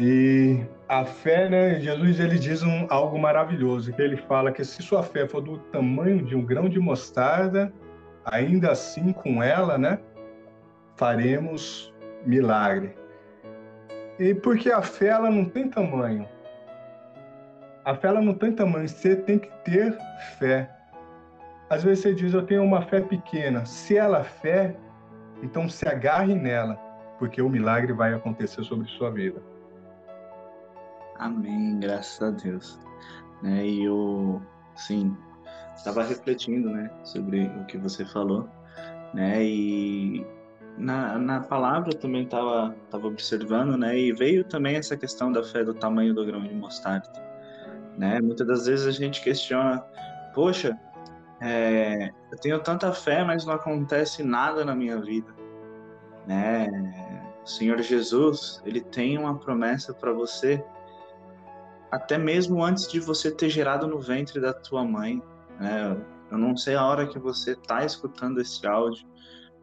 E 0.02 0.66
a 0.88 1.04
fé, 1.04 1.50
né? 1.50 1.78
Jesus 1.82 2.22
ele 2.22 2.40
diz 2.40 2.64
um, 2.64 2.88
algo 2.90 3.20
maravilhoso, 3.20 3.92
que 3.92 4.02
ele 4.02 4.16
fala 4.16 4.50
que 4.50 4.64
se 4.64 4.82
sua 4.82 5.04
fé 5.04 5.28
for 5.28 5.42
do 5.42 5.58
tamanho 5.58 6.24
de 6.24 6.38
um 6.38 6.46
grão 6.46 6.70
de 6.70 6.80
mostarda, 6.80 7.74
ainda 8.24 8.72
assim 8.72 9.12
com 9.12 9.44
ela, 9.44 9.78
né? 9.78 10.00
Faremos 10.96 11.94
milagre. 12.26 12.96
E 14.18 14.34
porque 14.34 14.72
a 14.72 14.82
fé 14.82 15.08
ela 15.08 15.30
não 15.30 15.44
tem 15.44 15.68
tamanho. 15.68 16.26
A 17.84 17.94
fé 17.94 18.08
ela 18.08 18.22
não 18.22 18.34
tem 18.34 18.54
tamanho, 18.54 18.88
você 18.88 19.18
tem 19.18 19.38
que 19.38 19.52
ter 19.66 19.98
fé. 20.38 20.70
Às 21.70 21.84
vezes 21.84 22.04
você 22.04 22.16
diz, 22.16 22.34
eu 22.34 22.44
tenho 22.44 22.64
uma 22.64 22.84
fé 22.84 23.02
pequena. 23.02 23.66
Se 23.66 23.98
ela 23.98 24.20
é 24.20 24.24
fé, 24.24 24.78
então 25.44 25.68
se 25.68 25.86
agarre 25.90 26.36
nela, 26.36 26.76
porque 27.20 27.42
o 27.42 27.50
milagre 27.50 27.92
vai 27.92 28.14
acontecer 28.14 28.64
sobre 28.64 28.88
sua 28.88 29.12
vida. 29.12 29.42
Amém, 31.20 31.80
graças 31.80 32.22
a 32.22 32.32
Deus. 32.32 32.80
Né, 33.44 33.66
e 33.66 33.84
eu, 33.84 34.42
sim, 34.76 35.16
estava 35.76 36.04
refletindo, 36.04 36.70
né, 36.70 36.90
sobre 37.04 37.46
o 37.46 37.66
que 37.66 37.78
você 37.78 38.06
falou, 38.06 38.50
né, 39.14 39.44
e 39.44 40.26
na, 40.80 41.18
na 41.20 41.42
palavra 41.42 41.94
também 41.94 42.24
estava 42.24 42.74
tava 42.90 43.08
observando, 43.08 43.78
né? 43.78 43.98
E 43.98 44.14
veio 44.14 44.46
também 44.46 44.78
essa 44.78 44.96
questão 44.96 45.32
da 45.32 45.44
fé 45.44 45.64
do 45.64 45.74
tamanho 45.74 46.14
do 46.14 46.26
grão 46.26 46.42
de 46.42 46.54
mostarda, 46.54 47.12
né? 47.98 48.22
Muitas 48.22 48.48
das 48.48 48.66
vezes 48.66 48.88
a 48.88 48.92
gente 48.92 49.22
questiona, 49.22 49.84
poxa, 50.34 50.80
é, 51.42 52.12
eu 52.32 52.38
tenho 52.40 52.60
tanta 52.64 52.94
fé, 52.94 53.24
mas 53.26 53.46
não 53.46 53.54
acontece 53.54 54.24
nada 54.24 54.64
na 54.64 54.74
minha 54.74 55.00
vida, 55.02 55.34
né? 56.26 56.68
O 57.44 57.48
Senhor 57.48 57.82
Jesus, 57.82 58.62
ele 58.66 58.80
tem 58.80 59.18
uma 59.18 59.38
promessa 59.38 59.94
para 59.94 60.14
você, 60.14 60.64
até 61.92 62.18
mesmo 62.18 62.64
antes 62.64 62.88
de 62.88 63.00
você 63.00 63.32
ter 63.32 63.50
gerado 63.50 63.88
no 63.88 64.00
ventre 64.00 64.40
da 64.40 64.54
tua 64.54 64.84
mãe, 64.84 65.22
né? 65.60 65.98
Eu 66.32 66.38
não 66.38 66.56
sei 66.56 66.76
a 66.76 66.86
hora 66.86 67.08
que 67.08 67.18
você 67.18 67.52
está 67.54 67.84
escutando 67.84 68.40
esse 68.40 68.66
áudio, 68.68 69.08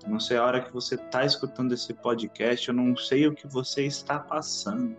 não 0.07 0.19
sei 0.21 0.37
a 0.37 0.45
hora 0.45 0.61
que 0.61 0.73
você 0.73 0.97
está 0.97 1.25
escutando 1.25 1.73
esse 1.73 1.95
podcast, 1.95 2.69
eu 2.69 2.75
não 2.75 2.97
sei 2.97 3.27
o 3.27 3.35
que 3.35 3.47
você 3.47 3.87
está 3.87 4.19
passando, 4.19 4.97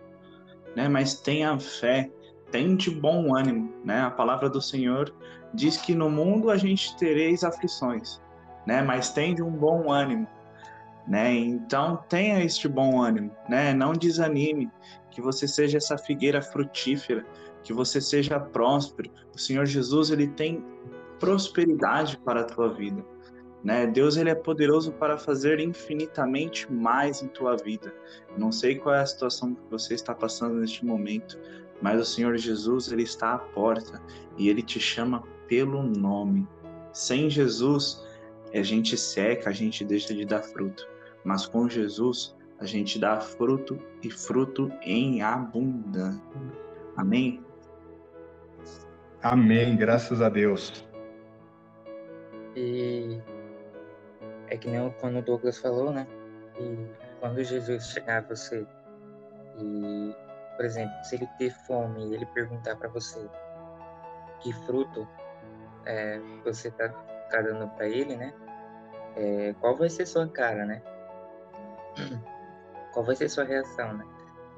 né? 0.74 0.88
Mas 0.88 1.20
tenha 1.20 1.58
fé, 1.58 2.10
tenha 2.50 2.74
de 2.76 2.90
bom 2.90 3.34
ânimo, 3.34 3.72
né? 3.84 4.02
A 4.02 4.10
palavra 4.10 4.48
do 4.48 4.60
Senhor 4.60 5.14
diz 5.52 5.76
que 5.76 5.94
no 5.94 6.10
mundo 6.10 6.50
a 6.50 6.56
gente 6.56 6.96
tereis 6.96 7.44
aflições, 7.44 8.20
né? 8.66 8.82
Mas 8.82 9.10
tenha 9.10 9.34
de 9.34 9.42
um 9.42 9.50
bom 9.50 9.90
ânimo, 9.90 10.26
né? 11.06 11.34
Então 11.34 12.02
tenha 12.08 12.42
este 12.42 12.68
bom 12.68 13.00
ânimo, 13.00 13.30
né? 13.48 13.72
Não 13.72 13.92
desanime, 13.92 14.70
que 15.18 15.22
você 15.22 15.48
seja 15.48 15.78
essa 15.78 15.98
figueira 15.98 16.40
frutífera, 16.40 17.26
que 17.64 17.72
você 17.72 18.00
seja 18.00 18.38
próspero. 18.38 19.10
O 19.34 19.38
Senhor 19.38 19.66
Jesus 19.66 20.12
ele 20.12 20.28
tem 20.28 20.64
prosperidade 21.18 22.16
para 22.18 22.42
a 22.42 22.44
tua 22.44 22.72
vida. 22.72 23.04
Né? 23.64 23.88
Deus 23.88 24.16
ele 24.16 24.30
é 24.30 24.34
poderoso 24.36 24.92
para 24.92 25.18
fazer 25.18 25.58
infinitamente 25.58 26.72
mais 26.72 27.20
em 27.20 27.26
tua 27.26 27.56
vida. 27.56 27.92
Não 28.36 28.52
sei 28.52 28.76
qual 28.76 28.94
é 28.94 29.00
a 29.00 29.06
situação 29.06 29.56
que 29.56 29.68
você 29.68 29.94
está 29.94 30.14
passando 30.14 30.54
neste 30.54 30.84
momento, 30.84 31.36
mas 31.82 32.00
o 32.00 32.04
Senhor 32.04 32.36
Jesus 32.36 32.92
ele 32.92 33.02
está 33.02 33.34
à 33.34 33.38
porta 33.38 34.00
e 34.36 34.48
ele 34.48 34.62
te 34.62 34.78
chama 34.78 35.24
pelo 35.48 35.82
nome. 35.82 36.46
Sem 36.92 37.28
Jesus, 37.28 38.06
a 38.54 38.62
gente 38.62 38.96
seca, 38.96 39.50
a 39.50 39.52
gente 39.52 39.84
deixa 39.84 40.14
de 40.14 40.24
dar 40.24 40.44
fruto, 40.44 40.88
mas 41.24 41.44
com 41.44 41.68
Jesus 41.68 42.37
a 42.60 42.66
gente 42.66 42.98
dá 42.98 43.20
fruto 43.20 43.78
e 44.02 44.10
fruto 44.10 44.70
em 44.82 45.22
abundância. 45.22 46.20
Amém. 46.96 47.44
Amém, 49.22 49.76
graças 49.76 50.20
a 50.20 50.28
Deus. 50.28 50.84
E 52.56 53.20
é 54.48 54.56
que 54.56 54.68
nem 54.68 54.90
quando 55.00 55.18
o 55.18 55.22
Douglas 55.22 55.58
falou, 55.58 55.92
né? 55.92 56.06
E 56.58 56.86
quando 57.20 57.42
Jesus 57.42 57.90
chegar 57.90 58.18
a 58.18 58.26
você 58.28 58.66
e, 59.60 60.14
por 60.56 60.64
exemplo, 60.64 60.92
se 61.04 61.16
ele 61.16 61.28
ter 61.38 61.50
fome 61.66 62.08
e 62.08 62.14
ele 62.14 62.26
perguntar 62.26 62.76
para 62.76 62.88
você 62.88 63.28
que 64.40 64.52
fruto 64.66 65.06
é, 65.84 66.20
você 66.44 66.70
tá, 66.70 66.88
tá 66.88 67.42
dando 67.42 67.68
para 67.70 67.88
ele, 67.88 68.16
né? 68.16 68.32
É, 69.16 69.54
qual 69.60 69.76
vai 69.76 69.88
ser 69.88 70.06
sua 70.06 70.28
cara, 70.28 70.64
né? 70.64 70.82
Qual 72.92 73.04
vai 73.04 73.14
ser 73.14 73.28
sua 73.28 73.44
reação, 73.44 73.94
né? 73.94 74.04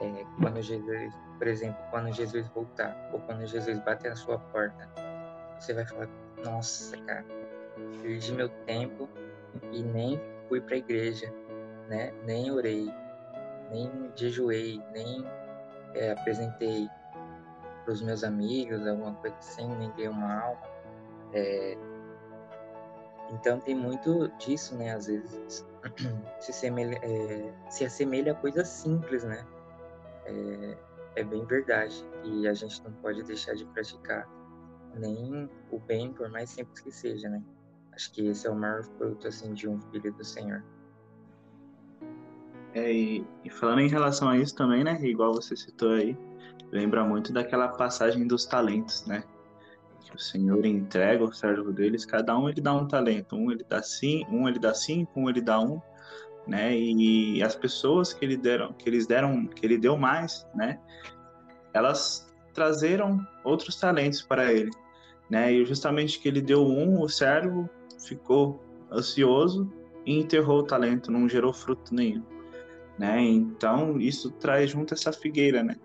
É, 0.01 0.25
quando 0.41 0.63
Jesus, 0.63 1.15
por 1.39 1.47
exemplo, 1.47 1.79
quando 1.91 2.13
Jesus 2.13 2.47
voltar 2.49 3.11
ou 3.13 3.21
quando 3.21 3.45
Jesus 3.47 3.79
bater 3.81 4.09
na 4.09 4.17
sua 4.17 4.39
porta, 4.39 4.89
você 5.59 5.75
vai 5.75 5.85
falar: 5.85 6.09
Nossa, 6.43 6.97
cara, 6.99 7.25
perdi 8.03 8.33
meu 8.33 8.49
tempo 8.67 9.09
e 9.73 9.83
nem 9.83 10.21
fui 10.49 10.61
para 10.61 10.75
a 10.75 10.79
igreja, 10.79 11.33
né? 11.89 12.13
Nem 12.25 12.51
orei, 12.51 12.91
nem 13.71 13.91
jejuei, 14.17 14.83
nem 14.93 15.25
é, 15.95 16.13
apresentei 16.13 16.89
para 17.85 17.93
os 17.93 18.03
meus 18.03 18.25
amigos 18.25 18.87
alguma 18.87 19.15
coisa 19.15 19.37
assim, 19.37 19.69
nem 19.77 19.91
dei 19.91 20.09
uma 20.09 20.43
alma. 20.43 20.63
É, 21.33 21.77
então 23.31 23.61
tem 23.61 23.75
muito 23.75 24.29
disso, 24.39 24.75
né? 24.77 24.95
Às 24.95 25.07
vezes 25.07 25.67
se, 26.41 26.53
semelha, 26.53 26.99
é, 27.03 27.71
se 27.71 27.85
assemelha 27.85 28.33
a 28.33 28.35
coisas 28.35 28.69
simples, 28.69 29.25
né? 29.25 29.47
É, 30.25 30.79
é 31.17 31.25
bem 31.25 31.45
verdade. 31.45 32.05
E 32.25 32.47
a 32.47 32.55
gente 32.55 32.83
não 32.85 32.93
pode 32.95 33.23
deixar 33.23 33.55
de 33.55 33.65
praticar 33.67 34.29
nem 34.95 35.49
o 35.71 35.79
bem, 35.79 36.13
por 36.13 36.29
mais 36.31 36.51
simples 36.51 36.81
que 36.81 36.91
seja, 36.91 37.29
né? 37.29 37.43
Acho 37.93 38.13
que 38.13 38.27
esse 38.27 38.47
é 38.47 38.51
o 38.51 38.55
maior 38.55 38.83
fruto 38.83 39.27
assim 39.27 39.53
de 39.53 39.69
um 39.69 39.81
filho 39.91 40.13
do 40.13 40.25
Senhor. 40.25 40.65
É, 42.75 42.93
e, 42.93 43.27
e, 43.45 43.51
falando 43.51 43.81
em 43.81 43.89
relação 43.89 44.29
a 44.29 44.39
isso 44.39 44.55
também, 44.55 44.85
né, 44.85 44.97
igual 45.03 45.35
você 45.35 45.57
citou 45.57 45.91
aí, 45.91 46.17
lembra 46.71 47.05
muito 47.05 47.33
daquela 47.33 47.69
passagem 47.69 48.27
dos 48.27 48.47
talentos, 48.47 49.05
né? 49.07 49.25
Que 50.05 50.17
o 50.17 50.19
Senhor 50.19 50.65
entrega 50.65 51.23
ao 51.23 51.33
servo 51.33 51.73
deles, 51.73 52.05
cada 52.05 52.37
um 52.37 52.49
ele 52.49 52.61
dá 52.61 52.75
um 52.75 52.89
talento, 52.89 53.37
um 53.37 53.51
ele 53.51 53.65
dá 53.69 53.83
cinco, 53.83 54.35
um 54.35 54.49
ele 54.49 54.59
dá 54.59 54.75
cinco, 54.75 55.21
um 55.21 55.29
ele 55.29 55.41
dá 55.41 55.61
um, 55.61 55.81
né? 56.47 56.77
E 56.77 57.43
as 57.43 57.55
pessoas 57.55 58.13
que 58.13 58.25
ele 58.25 58.37
deram, 58.37 58.73
que 58.73 58.89
eles 58.89 59.07
deram, 59.07 59.47
que 59.47 59.65
ele 59.65 59.79
deu 59.79 59.97
mais, 59.97 60.47
né? 60.55 60.81
Elas 61.73 62.29
trazeram 62.53 63.25
outros 63.45 63.77
talentos 63.77 64.23
para 64.23 64.53
ele, 64.53 64.71
né? 65.29 65.53
E 65.53 65.65
justamente 65.65 66.19
que 66.19 66.29
ele 66.29 66.41
deu 66.41 66.67
um, 66.67 67.01
o 67.01 67.09
servo 67.09 67.69
ficou 68.05 68.63
ansioso 68.91 69.73
e 70.05 70.19
enterrou 70.19 70.61
o 70.61 70.65
talento, 70.65 71.13
não 71.13 71.29
gerou 71.29 71.53
fruto 71.53 71.95
nenhum, 71.95 72.25
né? 72.99 73.21
Então 73.21 74.01
isso 74.01 74.31
traz 74.33 74.71
junto 74.71 74.95
essa 74.95 75.13
figueira, 75.13 75.63
né? 75.63 75.77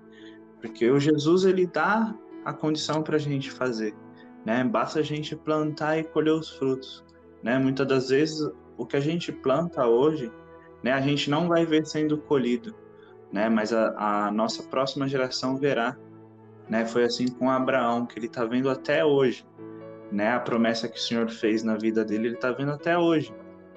Porque 0.61 0.89
o 0.89 0.99
Jesus 0.99 1.45
ele 1.45 1.67
dá 1.67 2.15
a 2.43 2.53
condição 2.53 3.03
para 3.03 3.17
a 3.17 3.19
gente 3.19 3.51
fazer, 3.51 3.93
né? 4.45 4.63
Basta 4.63 4.99
a 4.99 5.03
gente 5.03 5.35
plantar 5.35 5.97
e 5.97 6.03
colher 6.03 6.31
os 6.31 6.51
frutos, 6.51 7.03
né? 7.41 7.57
Muitas 7.57 7.87
das 7.87 8.09
vezes 8.09 8.47
o 8.77 8.85
que 8.85 8.95
a 8.95 9.01
gente 9.01 9.31
planta 9.31 9.87
hoje, 9.87 10.31
né? 10.83 10.91
A 10.91 11.01
gente 11.01 11.29
não 11.29 11.47
vai 11.47 11.65
ver 11.65 11.85
sendo 11.85 12.17
colhido, 12.17 12.75
né? 13.31 13.49
Mas 13.49 13.73
a, 13.73 14.27
a 14.27 14.31
nossa 14.31 14.61
próxima 14.63 15.07
geração 15.07 15.57
verá, 15.57 15.97
né? 16.69 16.85
Foi 16.85 17.03
assim 17.03 17.27
com 17.27 17.49
Abraão 17.49 18.05
que 18.05 18.19
ele 18.19 18.27
está 18.27 18.45
vendo 18.45 18.69
até 18.69 19.03
hoje, 19.03 19.45
né? 20.11 20.33
A 20.33 20.39
promessa 20.39 20.87
que 20.87 20.97
o 20.97 21.01
Senhor 21.01 21.29
fez 21.29 21.63
na 21.63 21.75
vida 21.75 22.05
dele, 22.05 22.27
ele 22.27 22.35
está 22.35 22.51
vendo 22.51 22.71
até 22.71 22.97
hoje, 22.97 23.33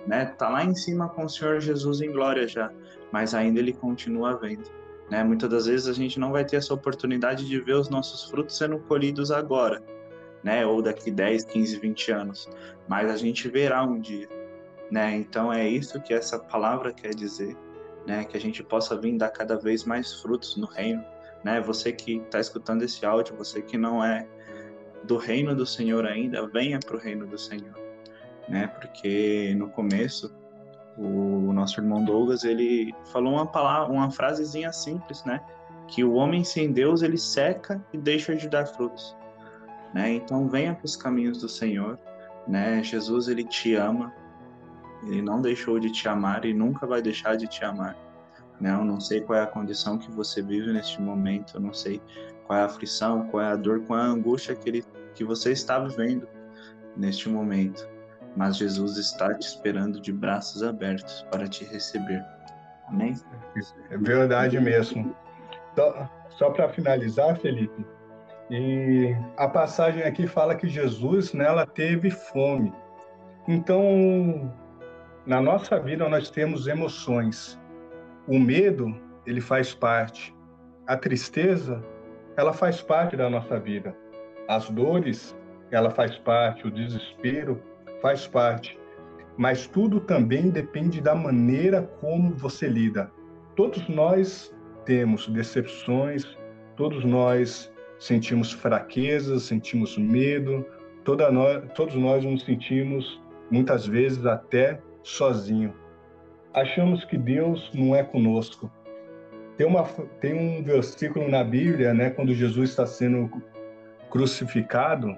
né? 0.06 0.26
Tá 0.26 0.50
lá 0.50 0.64
em 0.64 0.74
cima 0.74 1.08
com 1.08 1.24
o 1.24 1.28
Senhor 1.28 1.60
Jesus 1.60 2.02
em 2.02 2.12
glória 2.12 2.46
já, 2.46 2.70
mas 3.10 3.34
ainda 3.34 3.58
ele 3.58 3.72
continua 3.72 4.36
vendo, 4.36 4.70
né? 5.10 5.24
Muitas 5.24 5.48
das 5.48 5.66
vezes 5.66 5.88
a 5.88 5.94
gente 5.94 6.20
não 6.20 6.30
vai 6.30 6.44
ter 6.44 6.56
essa 6.56 6.74
oportunidade 6.74 7.46
de 7.46 7.58
ver 7.58 7.74
os 7.74 7.88
nossos 7.88 8.28
frutos 8.28 8.56
sendo 8.58 8.78
colhidos 8.80 9.30
agora, 9.30 9.82
né? 10.48 10.64
Ou 10.64 10.80
daqui 10.80 11.10
10, 11.10 11.44
15, 11.44 11.78
20 11.78 12.10
anos, 12.10 12.48
mas 12.88 13.10
a 13.10 13.18
gente 13.18 13.46
verá 13.50 13.84
um 13.84 14.00
dia, 14.00 14.26
né? 14.90 15.14
Então 15.14 15.52
é 15.52 15.68
isso 15.68 16.00
que 16.00 16.14
essa 16.14 16.38
palavra 16.38 16.90
quer 16.90 17.14
dizer, 17.14 17.54
né? 18.06 18.24
Que 18.24 18.34
a 18.34 18.40
gente 18.40 18.62
possa 18.62 18.98
vir 18.98 19.18
dar 19.18 19.28
cada 19.28 19.56
vez 19.56 19.84
mais 19.84 20.14
frutos 20.22 20.56
no 20.56 20.66
reino, 20.66 21.04
né? 21.44 21.60
Você 21.60 21.92
que 21.92 22.16
está 22.16 22.40
escutando 22.40 22.82
esse 22.82 23.04
áudio, 23.04 23.36
você 23.36 23.60
que 23.60 23.76
não 23.76 24.02
é 24.02 24.26
do 25.04 25.18
reino 25.18 25.54
do 25.54 25.66
Senhor 25.66 26.06
ainda, 26.06 26.46
venha 26.46 26.80
para 26.80 26.96
o 26.96 26.98
reino 26.98 27.26
do 27.26 27.36
Senhor, 27.36 27.78
né? 28.48 28.68
Porque 28.68 29.54
no 29.54 29.68
começo 29.68 30.34
o 30.96 31.52
nosso 31.52 31.78
irmão 31.78 32.02
Douglas 32.02 32.42
ele 32.42 32.94
falou 33.12 33.34
uma 33.34 33.46
palavra, 33.46 33.92
uma 33.92 34.10
frasezinha 34.10 34.72
simples, 34.72 35.22
né? 35.24 35.42
Que 35.88 36.02
o 36.02 36.14
homem 36.14 36.42
sem 36.42 36.72
Deus 36.72 37.02
ele 37.02 37.18
seca 37.18 37.84
e 37.92 37.98
deixa 37.98 38.34
de 38.34 38.48
dar 38.48 38.66
frutos, 38.66 39.14
né? 39.94 40.12
Então 40.12 40.48
venha 40.48 40.74
para 40.74 40.84
os 40.84 40.96
caminhos 40.96 41.38
do 41.38 41.48
Senhor, 41.48 41.98
né? 42.46 42.82
Jesus 42.82 43.28
ele 43.28 43.44
te 43.44 43.74
ama, 43.74 44.12
ele 45.04 45.22
não 45.22 45.40
deixou 45.40 45.78
de 45.78 45.90
te 45.90 46.08
amar 46.08 46.44
e 46.44 46.52
nunca 46.52 46.86
vai 46.86 47.00
deixar 47.00 47.36
de 47.36 47.46
te 47.46 47.64
amar. 47.64 47.96
Né? 48.60 48.72
Eu 48.72 48.84
não 48.84 49.00
sei 49.00 49.20
qual 49.20 49.38
é 49.38 49.42
a 49.42 49.46
condição 49.46 49.98
que 49.98 50.10
você 50.10 50.42
vive 50.42 50.72
neste 50.72 51.00
momento, 51.00 51.56
eu 51.56 51.60
não 51.60 51.72
sei 51.72 52.02
qual 52.46 52.58
é 52.58 52.62
a 52.62 52.66
aflição, 52.66 53.28
qual 53.28 53.42
é 53.42 53.52
a 53.52 53.56
dor, 53.56 53.80
qual 53.82 53.98
é 53.98 54.02
a 54.02 54.06
angústia 54.06 54.54
que, 54.54 54.68
ele, 54.68 54.84
que 55.14 55.24
você 55.24 55.52
está 55.52 55.78
vivendo 55.78 56.26
neste 56.96 57.28
momento. 57.28 57.88
Mas 58.36 58.56
Jesus 58.56 58.96
está 58.96 59.34
te 59.34 59.46
esperando 59.46 60.00
de 60.00 60.12
braços 60.12 60.62
abertos 60.62 61.26
para 61.30 61.46
te 61.48 61.64
receber. 61.64 62.24
Amém? 62.88 63.14
É 63.90 63.98
verdade 63.98 64.58
mesmo. 64.60 65.14
Só, 65.74 66.10
só 66.30 66.50
para 66.50 66.68
finalizar, 66.70 67.38
Felipe, 67.38 67.84
e 68.50 69.14
a 69.36 69.46
passagem 69.46 70.02
aqui 70.02 70.26
fala 70.26 70.54
que 70.54 70.68
Jesus 70.68 71.34
nela 71.34 71.66
teve 71.66 72.10
fome. 72.10 72.72
Então, 73.46 74.50
na 75.26 75.40
nossa 75.40 75.78
vida 75.78 76.08
nós 76.08 76.30
temos 76.30 76.66
emoções. 76.66 77.60
O 78.26 78.38
medo, 78.38 78.94
ele 79.26 79.40
faz 79.40 79.74
parte. 79.74 80.34
A 80.86 80.96
tristeza, 80.96 81.84
ela 82.36 82.54
faz 82.54 82.80
parte 82.80 83.16
da 83.16 83.28
nossa 83.28 83.60
vida. 83.60 83.94
As 84.48 84.70
dores, 84.70 85.36
ela 85.70 85.90
faz 85.90 86.16
parte. 86.16 86.66
O 86.66 86.70
desespero 86.70 87.62
faz 88.00 88.26
parte. 88.26 88.78
Mas 89.36 89.66
tudo 89.66 90.00
também 90.00 90.48
depende 90.48 91.02
da 91.02 91.14
maneira 91.14 91.82
como 92.00 92.34
você 92.34 92.66
lida. 92.66 93.10
Todos 93.54 93.86
nós 93.88 94.54
temos 94.86 95.28
decepções, 95.28 96.24
todos 96.76 97.04
nós 97.04 97.70
sentimos 97.98 98.52
fraquezas, 98.52 99.44
sentimos 99.44 99.96
medo, 99.98 100.64
nós, 101.32 101.64
todos 101.74 101.94
nós 101.94 102.24
nos 102.24 102.44
sentimos 102.44 103.20
muitas 103.50 103.86
vezes 103.86 104.26
até 104.26 104.80
sozinho. 105.02 105.74
Achamos 106.52 107.04
que 107.04 107.16
Deus 107.16 107.70
não 107.74 107.94
é 107.94 108.02
conosco. 108.02 108.70
Tem, 109.56 109.66
uma, 109.66 109.84
tem 110.20 110.34
um 110.34 110.62
versículo 110.62 111.28
na 111.28 111.42
Bíblia, 111.42 111.94
né, 111.94 112.10
quando 112.10 112.32
Jesus 112.34 112.70
está 112.70 112.86
sendo 112.86 113.30
crucificado, 114.10 115.16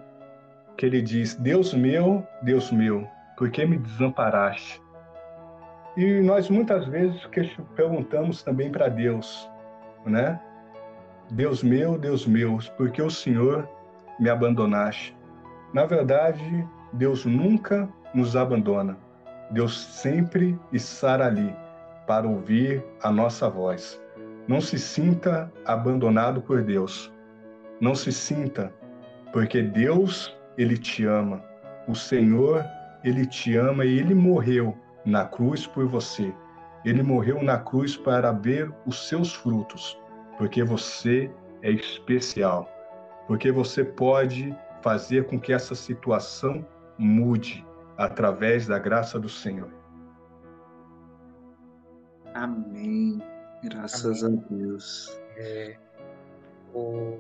que 0.77 0.87
ele 0.87 1.03
diz: 1.03 1.35
Deus 1.35 1.75
meu, 1.75 2.27
Deus 2.43 2.71
meu, 2.71 3.07
por 3.37 3.51
que 3.51 3.67
me 3.67 3.77
desamparaste? 3.77 4.81
E 5.97 6.21
nós 6.21 6.49
muitas 6.49 6.87
vezes 6.87 7.21
perguntamos 7.75 8.43
também 8.43 8.71
para 8.71 8.89
Deus, 8.89 9.51
né? 10.07 10.41
Deus 11.31 11.63
meu, 11.63 11.97
Deus 11.97 12.27
meu, 12.27 12.59
por 12.77 12.91
que 12.91 13.01
o 13.01 13.11
Senhor 13.11 13.69
me 14.19 14.29
abandonaste? 14.29 15.17
Na 15.73 15.87
verdade, 15.87 16.67
Deus 16.93 17.25
nunca 17.25 17.89
nos 18.13 18.35
abandona. 18.35 18.99
Deus 19.53 19.81
sempre 19.81 20.59
estará 20.73 21.27
ali 21.27 21.55
para 22.05 22.27
ouvir 22.27 22.85
a 23.01 23.13
nossa 23.13 23.49
voz. 23.49 24.01
Não 24.49 24.61
se 24.61 24.77
sinta 24.77 25.53
abandonado 25.65 26.43
por 26.43 26.65
Deus. 26.65 27.13
Não 27.81 27.95
se 27.95 28.11
sinta, 28.11 28.73
porque 29.33 29.63
Deus, 29.63 30.37
ele 30.59 30.77
te 30.77 31.05
ama. 31.05 31.41
O 31.87 31.95
Senhor, 31.95 32.65
ele 33.05 33.25
te 33.25 33.57
ama 33.57 33.85
e 33.85 34.01
ele 34.01 34.15
morreu 34.15 34.77
na 35.05 35.25
cruz 35.25 35.65
por 35.65 35.87
você. 35.87 36.35
Ele 36.85 37.05
morreu 37.05 37.41
na 37.41 37.59
cruz 37.59 37.97
para 37.97 38.33
ver 38.33 38.73
os 38.85 39.09
seus 39.09 39.33
frutos, 39.33 39.97
porque 40.41 40.65
você 40.65 41.31
é 41.61 41.71
especial, 41.71 42.67
porque 43.27 43.53
você 43.53 43.85
pode 43.85 44.57
fazer 44.81 45.27
com 45.27 45.39
que 45.39 45.53
essa 45.53 45.75
situação 45.75 46.67
mude 46.97 47.63
através 47.99 48.67
da 48.67 48.79
graça 48.79 49.21
do 49.21 49.29
Senhor. 49.29 49.71
Amém. 52.33 53.23
Graças 53.65 54.25
Amém. 54.25 54.43
a 54.43 54.55
Deus. 54.55 55.21
É, 55.37 55.77
o, 56.73 57.19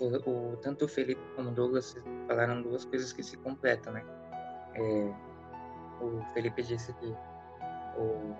o, 0.00 0.06
o, 0.28 0.56
tanto 0.56 0.86
o 0.86 0.88
Felipe 0.88 1.22
como 1.36 1.50
o 1.50 1.52
Douglas 1.52 1.96
falaram 2.26 2.62
duas 2.62 2.84
coisas 2.84 3.12
que 3.12 3.22
se 3.22 3.36
completam, 3.36 3.92
né? 3.92 4.04
É, 4.74 5.14
o 6.00 6.20
Felipe 6.34 6.64
disse 6.64 6.92
que 6.94 7.14
o, 7.96 8.34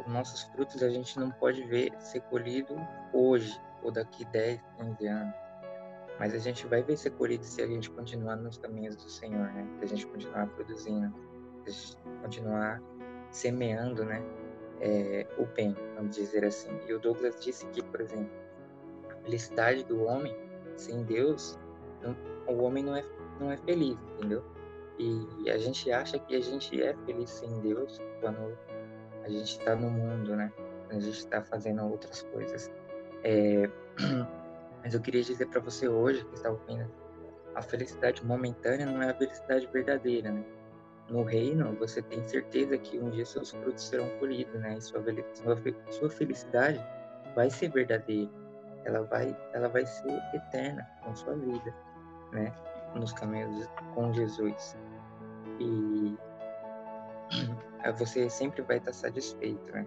os 0.00 0.12
nossos 0.12 0.42
frutos 0.44 0.82
a 0.82 0.88
gente 0.88 1.18
não 1.18 1.30
pode 1.30 1.62
ver 1.64 1.92
ser 1.98 2.20
colhido 2.22 2.74
hoje 3.12 3.60
ou 3.82 3.90
daqui 3.90 4.24
10, 4.26 4.60
15 4.78 5.06
anos. 5.06 5.34
Mas 6.18 6.34
a 6.34 6.38
gente 6.38 6.66
vai 6.66 6.82
ver 6.82 6.96
ser 6.96 7.10
colhido 7.10 7.44
se 7.44 7.62
a 7.62 7.66
gente 7.66 7.90
continuar 7.90 8.36
nos 8.36 8.58
caminhos 8.58 8.96
do 8.96 9.08
Senhor, 9.08 9.52
né? 9.52 9.66
Se 9.78 9.84
a 9.84 9.88
gente 9.88 10.06
continuar 10.06 10.46
produzindo, 10.48 11.12
se 11.64 11.68
a 11.68 11.70
gente 11.70 11.96
continuar 12.22 12.82
semeando, 13.30 14.04
né? 14.04 14.22
É, 14.80 15.26
o 15.38 15.46
bem, 15.46 15.76
vamos 15.96 16.16
dizer 16.16 16.44
assim. 16.44 16.70
E 16.86 16.92
o 16.92 16.98
Douglas 16.98 17.40
disse 17.40 17.66
que, 17.66 17.82
por 17.82 18.00
exemplo, 18.00 18.30
a 19.10 19.16
felicidade 19.22 19.84
do 19.84 20.02
homem 20.04 20.36
sem 20.76 21.02
Deus, 21.04 21.58
não, 22.02 22.16
o 22.46 22.62
homem 22.62 22.84
não 22.84 22.96
é, 22.96 23.04
não 23.40 23.50
é 23.50 23.56
feliz, 23.56 23.96
entendeu? 24.14 24.44
E 24.98 25.50
a 25.50 25.58
gente 25.58 25.90
acha 25.90 26.18
que 26.18 26.36
a 26.36 26.40
gente 26.40 26.80
é 26.80 26.94
feliz 27.06 27.30
sem 27.30 27.60
Deus 27.60 28.00
quando 28.20 28.56
a 29.24 29.28
gente 29.28 29.58
está 29.58 29.74
no 29.74 29.90
mundo, 29.90 30.36
né? 30.36 30.52
A 30.90 30.94
gente 30.94 31.18
está 31.18 31.42
fazendo 31.42 31.82
outras 31.82 32.22
coisas. 32.22 32.70
É, 33.24 33.68
Mas 34.82 34.94
eu 34.94 35.00
queria 35.00 35.22
dizer 35.22 35.46
para 35.46 35.60
você 35.60 35.88
hoje, 35.88 36.24
que 36.24 36.34
está 36.34 36.50
ouvindo, 36.50 36.90
a 37.54 37.62
felicidade 37.62 38.24
momentânea 38.24 38.86
não 38.86 39.00
é 39.02 39.10
a 39.10 39.14
felicidade 39.14 39.66
verdadeira, 39.72 40.30
né? 40.30 40.44
No 41.08 41.22
reino, 41.22 41.74
você 41.76 42.00
tem 42.00 42.26
certeza 42.26 42.76
que 42.78 42.98
um 42.98 43.10
dia 43.10 43.24
seus 43.24 43.50
frutos 43.50 43.84
serão 43.84 44.08
colhidos, 44.18 44.58
né? 44.60 44.76
E 44.76 44.80
sua, 44.80 45.02
sua 45.90 46.10
felicidade 46.10 46.82
vai 47.34 47.50
ser 47.50 47.70
verdadeira. 47.70 48.30
Ela 48.84 49.02
vai, 49.02 49.36
ela 49.52 49.68
vai 49.68 49.86
ser 49.86 50.20
eterna 50.34 50.88
com 51.04 51.14
sua 51.14 51.34
vida, 51.34 51.74
né? 52.32 52.52
Nos 52.94 53.12
caminhos 53.12 53.68
com 53.94 54.12
Jesus. 54.12 54.76
E 55.60 55.91
você 57.90 58.30
sempre 58.30 58.62
vai 58.62 58.76
estar 58.76 58.92
satisfeito, 58.92 59.72
né? 59.72 59.86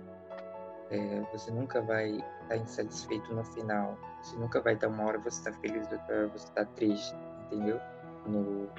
É, 0.91 1.21
você 1.31 1.49
nunca 1.51 1.81
vai 1.81 2.23
estar 2.43 2.57
insatisfeito 2.57 3.33
no 3.33 3.43
final. 3.43 3.97
Você 4.21 4.35
nunca 4.37 4.61
vai 4.61 4.75
dar 4.75 4.89
uma 4.89 5.05
hora 5.05 5.17
você 5.19 5.39
estar 5.39 5.51
tá 5.51 5.59
feliz, 5.59 5.91
outra 5.91 6.15
hora 6.15 6.27
você 6.27 6.45
estar 6.45 6.65
tá 6.65 6.71
triste, 6.75 7.15
entendeu? 7.45 7.79
No, 8.25 8.69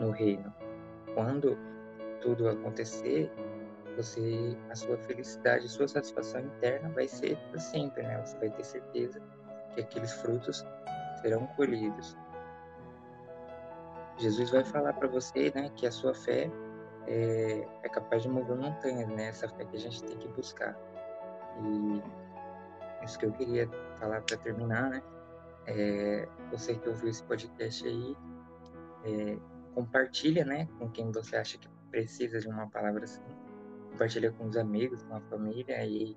no 0.00 0.10
reino. 0.12 0.52
Quando 1.14 1.58
tudo 2.20 2.48
acontecer, 2.48 3.30
você, 3.96 4.56
a 4.70 4.74
sua 4.74 4.96
felicidade, 4.98 5.66
a 5.66 5.68
sua 5.68 5.88
satisfação 5.88 6.40
interna 6.40 6.88
vai 6.90 7.08
ser 7.08 7.36
para 7.50 7.58
sempre, 7.58 8.02
né? 8.02 8.24
Você 8.24 8.38
vai 8.38 8.50
ter 8.50 8.64
certeza 8.64 9.20
que 9.74 9.80
aqueles 9.80 10.12
frutos 10.12 10.64
serão 11.20 11.46
colhidos. 11.48 12.16
Jesus 14.18 14.50
vai 14.50 14.64
falar 14.64 14.92
para 14.92 15.08
você, 15.08 15.50
né, 15.54 15.70
que 15.74 15.86
a 15.86 15.90
sua 15.90 16.14
fé 16.14 16.50
é, 17.06 17.66
é 17.82 17.88
capaz 17.88 18.22
de 18.22 18.28
mover 18.28 18.56
montanhas, 18.56 19.08
né? 19.08 19.28
Essa 19.28 19.48
fé 19.48 19.64
que 19.64 19.76
a 19.76 19.80
gente 19.80 20.02
tem 20.04 20.16
que 20.16 20.28
buscar. 20.28 20.76
E 21.62 23.04
isso 23.04 23.18
que 23.18 23.26
eu 23.26 23.32
queria 23.32 23.68
falar 23.98 24.20
para 24.22 24.36
terminar, 24.36 24.90
né? 24.90 25.02
É, 25.66 26.28
você 26.50 26.74
que 26.74 26.88
ouviu 26.88 27.08
esse 27.08 27.22
podcast 27.22 27.86
aí, 27.86 28.16
é, 29.04 29.38
compartilha, 29.74 30.44
né, 30.44 30.68
com 30.78 30.88
quem 30.90 31.10
você 31.10 31.36
acha 31.36 31.58
que 31.58 31.68
precisa 31.90 32.40
de 32.40 32.48
uma 32.48 32.68
palavra 32.68 33.04
assim. 33.04 33.22
Compartilha 33.90 34.32
com 34.32 34.46
os 34.46 34.56
amigos, 34.56 35.02
com 35.02 35.16
a 35.16 35.20
família 35.20 35.84
e 35.84 36.16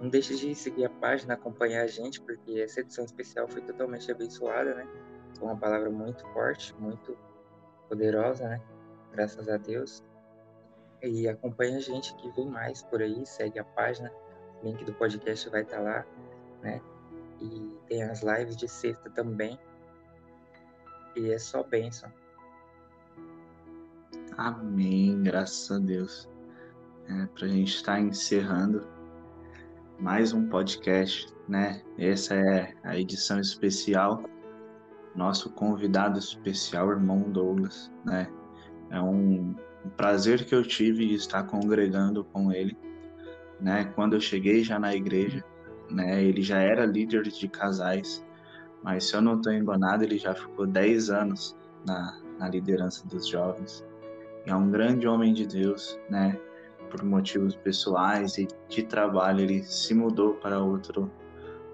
não 0.00 0.08
deixe 0.08 0.34
de 0.36 0.54
seguir 0.54 0.84
a 0.84 0.90
página, 0.90 1.34
acompanhar 1.34 1.82
a 1.82 1.86
gente, 1.86 2.20
porque 2.20 2.60
essa 2.60 2.80
edição 2.80 3.04
especial 3.04 3.46
foi 3.48 3.62
totalmente 3.62 4.10
abençoada, 4.10 4.74
né? 4.74 4.86
Com 5.38 5.46
uma 5.46 5.56
palavra 5.56 5.90
muito 5.90 6.26
forte, 6.32 6.74
muito 6.78 7.16
poderosa, 7.88 8.48
né? 8.48 8.60
Graças 9.12 9.48
a 9.48 9.56
Deus. 9.56 10.02
E 11.02 11.28
acompanha 11.28 11.78
a 11.78 11.80
gente 11.80 12.14
que 12.16 12.30
vem 12.32 12.48
mais 12.48 12.82
por 12.82 13.00
aí, 13.00 13.24
segue 13.24 13.58
a 13.58 13.64
página 13.64 14.12
link 14.62 14.84
do 14.84 14.92
podcast 14.94 15.48
vai 15.48 15.62
estar 15.62 15.78
tá 15.78 15.82
lá, 15.82 16.06
né? 16.62 16.80
E 17.40 17.76
tem 17.88 18.02
as 18.02 18.22
lives 18.22 18.56
de 18.56 18.68
sexta 18.68 19.08
também. 19.10 19.58
E 21.16 21.30
é 21.32 21.38
só 21.38 21.62
bênção. 21.62 22.12
Amém, 24.36 25.22
graças 25.22 25.70
a 25.70 25.78
Deus. 25.78 26.28
É, 27.08 27.26
Para 27.26 27.46
a 27.46 27.48
gente 27.48 27.74
estar 27.74 27.94
tá 27.94 28.00
encerrando 28.00 28.86
mais 29.98 30.32
um 30.32 30.48
podcast, 30.48 31.34
né? 31.48 31.82
Essa 31.98 32.34
é 32.34 32.74
a 32.84 32.96
edição 32.96 33.40
especial. 33.40 34.22
Nosso 35.14 35.50
convidado 35.50 36.18
especial, 36.18 36.90
irmão 36.90 37.22
Douglas, 37.30 37.90
né? 38.04 38.30
É 38.90 39.00
um 39.00 39.54
prazer 39.96 40.44
que 40.44 40.54
eu 40.54 40.62
tive 40.62 41.14
estar 41.14 41.44
congregando 41.44 42.24
com 42.24 42.52
ele 42.52 42.76
né? 43.60 43.92
Quando 43.94 44.14
eu 44.14 44.20
cheguei 44.20 44.64
já 44.64 44.78
na 44.78 44.94
igreja, 44.94 45.44
né? 45.90 46.22
Ele 46.22 46.42
já 46.42 46.58
era 46.58 46.86
líder 46.86 47.22
de 47.22 47.48
casais, 47.48 48.24
mas 48.82 49.08
se 49.08 49.14
eu 49.14 49.20
não 49.20 49.36
estou 49.36 49.52
enganado, 49.52 50.04
ele 50.04 50.18
já 50.18 50.34
ficou 50.34 50.66
10 50.66 51.10
anos 51.10 51.56
na, 51.86 52.18
na 52.38 52.48
liderança 52.48 53.06
dos 53.06 53.26
jovens. 53.26 53.84
E 54.46 54.50
é 54.50 54.54
um 54.54 54.70
grande 54.70 55.06
homem 55.06 55.34
de 55.34 55.46
Deus, 55.46 55.98
né? 56.08 56.38
Por 56.90 57.04
motivos 57.04 57.54
pessoais 57.54 58.38
e 58.38 58.48
de 58.68 58.82
trabalho, 58.82 59.40
ele 59.40 59.62
se 59.62 59.94
mudou 59.94 60.34
para 60.34 60.58
outro, 60.58 61.10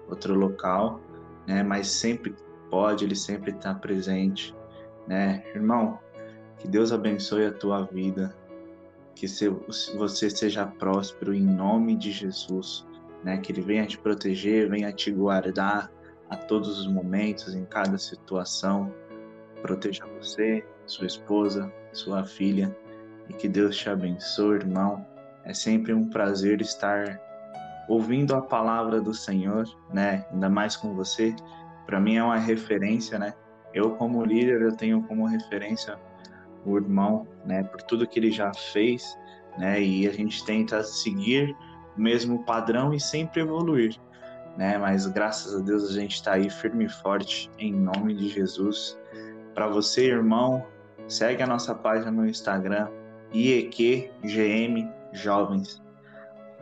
outro 0.09 0.35
local, 0.35 0.99
né? 1.47 1.63
Mas 1.63 1.87
sempre 1.87 2.35
pode, 2.69 3.05
ele 3.05 3.15
sempre 3.15 3.51
está 3.51 3.73
presente, 3.73 4.53
né? 5.07 5.43
Irmão, 5.55 5.97
que 6.57 6.67
Deus 6.67 6.91
abençoe 6.91 7.45
a 7.45 7.51
tua 7.51 7.83
vida, 7.83 8.35
que 9.15 9.27
você 9.95 10.29
seja 10.29 10.65
próspero 10.65 11.33
em 11.33 11.43
nome 11.43 11.95
de 11.95 12.11
Jesus, 12.11 12.85
né? 13.23 13.37
Que 13.37 13.51
Ele 13.51 13.61
venha 13.61 13.85
te 13.85 13.97
proteger, 13.97 14.69
venha 14.69 14.91
te 14.91 15.11
guardar 15.11 15.91
a 16.29 16.35
todos 16.35 16.79
os 16.79 16.87
momentos, 16.87 17.55
em 17.55 17.65
cada 17.65 17.97
situação. 17.97 18.93
Proteja 19.61 20.05
você, 20.19 20.63
sua 20.85 21.07
esposa, 21.07 21.71
sua 21.91 22.25
filha 22.25 22.75
e 23.29 23.33
que 23.33 23.47
Deus 23.47 23.75
te 23.77 23.89
abençoe, 23.89 24.57
irmão. 24.57 25.05
É 25.45 25.53
sempre 25.53 25.93
um 25.93 26.09
prazer 26.09 26.61
estar 26.61 27.19
ouvindo 27.87 28.35
a 28.35 28.41
palavra 28.41 28.99
do 29.01 29.13
Senhor, 29.13 29.65
né? 29.93 30.25
Ainda 30.31 30.49
mais 30.49 30.75
com 30.75 30.93
você. 30.93 31.35
Para 31.85 31.99
mim 31.99 32.17
é 32.17 32.23
uma 32.23 32.37
referência, 32.37 33.17
né? 33.17 33.33
Eu 33.73 33.95
como 33.95 34.23
líder 34.23 34.61
eu 34.61 34.75
tenho 34.75 35.01
como 35.03 35.25
referência 35.25 35.97
o 36.65 36.77
irmão, 36.77 37.27
né, 37.45 37.63
por 37.63 37.81
tudo 37.81 38.07
que 38.07 38.19
ele 38.19 38.31
já 38.31 38.53
fez, 38.53 39.17
né, 39.57 39.81
e 39.81 40.07
a 40.07 40.11
gente 40.11 40.43
tenta 40.45 40.83
seguir 40.83 41.55
o 41.97 42.01
mesmo 42.01 42.43
padrão 42.43 42.93
e 42.93 42.99
sempre 42.99 43.41
evoluir, 43.41 43.97
né, 44.57 44.77
mas 44.77 45.05
graças 45.07 45.55
a 45.55 45.59
Deus 45.59 45.89
a 45.89 45.93
gente 45.93 46.15
está 46.15 46.33
aí 46.33 46.49
firme 46.49 46.85
e 46.85 46.89
forte 46.89 47.49
em 47.57 47.73
nome 47.73 48.13
de 48.13 48.29
Jesus. 48.29 48.99
Para 49.53 49.67
você, 49.67 50.07
irmão, 50.07 50.65
segue 51.07 51.41
a 51.41 51.47
nossa 51.47 51.73
página 51.73 52.11
no 52.11 52.27
Instagram, 52.27 52.89
IEQGM 53.33 54.89
Jovens. 55.13 55.81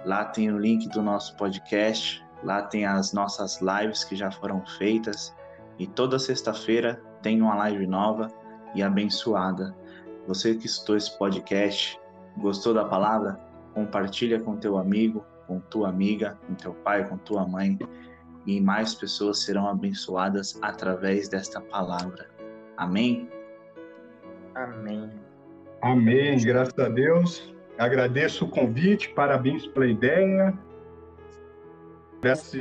Lá 0.05 0.25
tem 0.25 0.51
o 0.51 0.57
link 0.57 0.87
do 0.89 1.01
nosso 1.01 1.35
podcast, 1.35 2.23
lá 2.43 2.61
tem 2.61 2.85
as 2.85 3.11
nossas 3.11 3.59
lives 3.59 4.03
que 4.03 4.15
já 4.15 4.31
foram 4.31 4.63
feitas 4.77 5.35
e 5.79 5.87
toda 5.87 6.19
sexta-feira 6.19 7.01
tem 7.21 7.41
uma 7.41 7.55
live 7.55 7.87
nova 7.87 8.27
e 8.75 8.83
abençoada 8.83 9.75
você 10.27 10.55
que 10.55 10.65
escutou 10.65 10.97
esse 10.97 11.17
podcast, 11.17 11.99
gostou 12.37 12.73
da 12.73 12.85
palavra? 12.85 13.39
Compartilha 13.73 14.39
com 14.39 14.57
teu 14.57 14.77
amigo, 14.77 15.25
com 15.47 15.59
tua 15.59 15.89
amiga, 15.89 16.37
com 16.47 16.55
teu 16.55 16.73
pai, 16.73 17.07
com 17.07 17.17
tua 17.17 17.47
mãe, 17.47 17.77
e 18.45 18.59
mais 18.61 18.95
pessoas 18.95 19.43
serão 19.43 19.67
abençoadas 19.67 20.57
através 20.61 21.29
desta 21.29 21.61
palavra. 21.61 22.27
Amém? 22.77 23.29
Amém. 24.55 25.09
Amém, 25.81 26.43
graças 26.43 26.77
a 26.79 26.89
Deus. 26.89 27.53
Agradeço 27.77 28.45
o 28.45 28.49
convite, 28.49 29.09
parabéns 29.09 29.67
pela 29.67 29.85
ideia, 29.85 30.57
essa, 32.23 32.57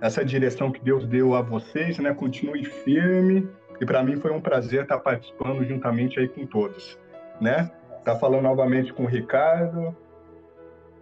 essa 0.00 0.24
direção 0.24 0.72
que 0.72 0.80
Deus 0.80 1.06
deu 1.06 1.34
a 1.34 1.42
vocês, 1.42 1.98
né? 1.98 2.12
Continue 2.14 2.64
firme 2.64 3.48
e 3.84 3.86
para 3.86 4.02
mim 4.02 4.16
foi 4.16 4.30
um 4.32 4.40
prazer 4.40 4.84
estar 4.84 4.98
participando 4.98 5.62
juntamente 5.62 6.18
aí 6.18 6.26
com 6.26 6.46
todos, 6.46 6.98
né? 7.38 7.70
Tá 8.02 8.16
falando 8.16 8.44
novamente 8.44 8.94
com 8.94 9.04
o 9.04 9.06
Ricardo, 9.06 9.94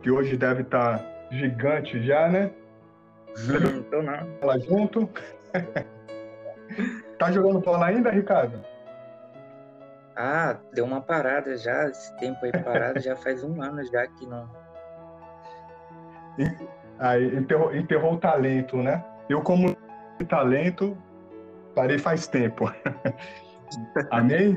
que 0.02 0.10
hoje 0.10 0.36
deve 0.36 0.62
estar 0.62 0.98
tá 0.98 1.28
gigante 1.30 2.04
já, 2.04 2.28
né? 2.28 2.50
Tô 3.88 4.02
não. 4.02 4.26
Bola 4.40 4.58
junto. 4.58 5.08
tá 7.18 7.30
jogando 7.30 7.60
bola 7.60 7.86
ainda, 7.86 8.10
Ricardo? 8.10 8.60
Ah, 10.16 10.58
deu 10.72 10.84
uma 10.84 11.00
parada 11.00 11.56
já, 11.56 11.88
esse 11.88 12.16
tempo 12.18 12.44
aí 12.44 12.50
parado 12.50 12.98
já 12.98 13.14
faz 13.14 13.44
um 13.44 13.62
ano 13.62 13.84
já 13.84 14.08
que 14.08 14.26
não. 14.26 14.50
Aí 16.98 17.36
enterrou, 17.36 17.72
enterrou 17.74 18.14
o 18.14 18.18
talento, 18.18 18.76
né? 18.78 19.04
Eu 19.28 19.40
como 19.40 19.76
talento, 20.28 20.98
Parei 21.74 21.98
faz 21.98 22.26
tempo. 22.26 22.70
Amém? 24.10 24.56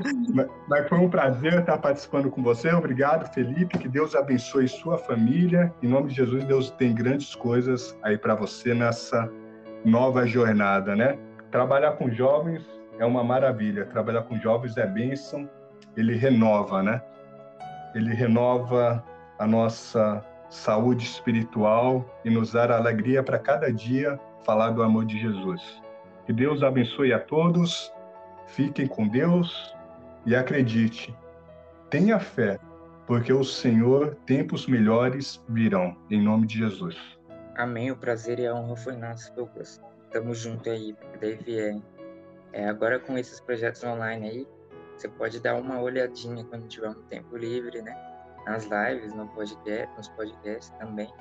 Mas 0.68 0.88
foi 0.88 0.98
um 0.98 1.08
prazer 1.08 1.60
estar 1.60 1.78
participando 1.78 2.30
com 2.30 2.42
você. 2.42 2.70
Obrigado, 2.72 3.32
Felipe. 3.32 3.78
Que 3.78 3.88
Deus 3.88 4.14
abençoe 4.14 4.68
sua 4.68 4.98
família. 4.98 5.72
Em 5.82 5.88
nome 5.88 6.08
de 6.08 6.16
Jesus, 6.16 6.44
Deus 6.44 6.70
tem 6.72 6.94
grandes 6.94 7.34
coisas 7.34 7.96
aí 8.02 8.18
para 8.18 8.34
você 8.34 8.74
nessa 8.74 9.30
nova 9.84 10.26
jornada, 10.26 10.94
né? 10.94 11.18
Trabalhar 11.50 11.92
com 11.92 12.10
jovens 12.10 12.62
é 12.98 13.06
uma 13.06 13.24
maravilha. 13.24 13.86
Trabalhar 13.86 14.22
com 14.22 14.38
jovens 14.38 14.76
é 14.76 14.86
bênção. 14.86 15.48
Ele 15.96 16.14
renova, 16.14 16.82
né? 16.82 17.00
Ele 17.94 18.12
renova 18.12 19.02
a 19.38 19.46
nossa 19.46 20.24
saúde 20.50 21.04
espiritual 21.04 22.04
e 22.24 22.30
nos 22.30 22.52
dá 22.52 22.76
alegria 22.76 23.22
para 23.22 23.38
cada 23.38 23.72
dia 23.72 24.18
falar 24.44 24.70
do 24.70 24.82
amor 24.82 25.04
de 25.04 25.18
Jesus. 25.18 25.82
Que 26.26 26.32
Deus 26.32 26.62
abençoe 26.64 27.12
a 27.12 27.20
todos. 27.20 27.92
Fiquem 28.48 28.88
com 28.88 29.06
Deus 29.06 29.74
e 30.26 30.34
acredite. 30.34 31.16
Tenha 31.88 32.18
fé, 32.18 32.58
porque 33.06 33.32
o 33.32 33.44
Senhor, 33.44 34.16
tempos 34.26 34.66
melhores 34.66 35.40
virão. 35.48 35.96
Em 36.10 36.20
nome 36.20 36.48
de 36.48 36.58
Jesus. 36.58 36.96
Amém. 37.56 37.92
O 37.92 37.96
prazer 37.96 38.40
e 38.40 38.46
a 38.46 38.54
honra 38.54 38.76
foi 38.76 38.96
nosso, 38.96 39.32
Douglas. 39.36 39.80
Tamo 40.10 40.34
junto 40.34 40.68
aí, 40.68 40.96
Dave. 41.20 41.60
É, 41.60 41.80
é, 42.52 42.68
agora 42.68 42.98
com 42.98 43.16
esses 43.16 43.40
projetos 43.40 43.84
online 43.84 44.28
aí, 44.28 44.48
você 44.96 45.08
pode 45.08 45.38
dar 45.40 45.54
uma 45.54 45.80
olhadinha 45.80 46.44
quando 46.44 46.66
tiver 46.66 46.88
um 46.88 47.02
tempo 47.04 47.36
livre, 47.36 47.82
né? 47.82 47.94
Nas 48.46 48.64
lives, 48.64 49.12
no 49.14 49.28
podcast, 49.28 49.94
nos 49.96 50.08
podcasts 50.08 50.70
também. 50.78 51.12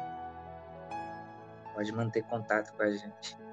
Pode 1.75 1.91
manter 1.91 2.23
contato 2.23 2.75
com 2.75 2.83
a 2.83 2.89
gente. 2.89 3.44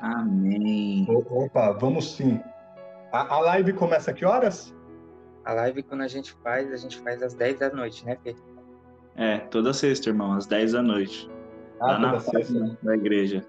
Amém. 0.00 1.06
Opa, 1.08 1.72
vamos 1.72 2.16
sim. 2.16 2.40
A, 3.12 3.34
a 3.34 3.40
live 3.40 3.72
começa 3.72 4.10
a 4.10 4.14
que 4.14 4.24
horas? 4.24 4.74
A 5.44 5.52
live, 5.52 5.82
quando 5.82 6.02
a 6.02 6.08
gente 6.08 6.32
faz, 6.42 6.72
a 6.72 6.76
gente 6.76 6.98
faz 7.00 7.22
às 7.22 7.34
10 7.34 7.58
da 7.58 7.70
noite, 7.70 8.04
né, 8.04 8.16
Fê? 8.22 8.36
É, 9.16 9.38
toda 9.38 9.72
sexta, 9.72 10.10
irmão, 10.10 10.32
às 10.34 10.46
10 10.46 10.72
da 10.72 10.82
noite. 10.82 11.28
Ah, 11.80 11.92
lá 11.92 11.98
na 11.98 12.20
sexta 12.20 12.76
da 12.82 12.94
igreja. 12.94 13.44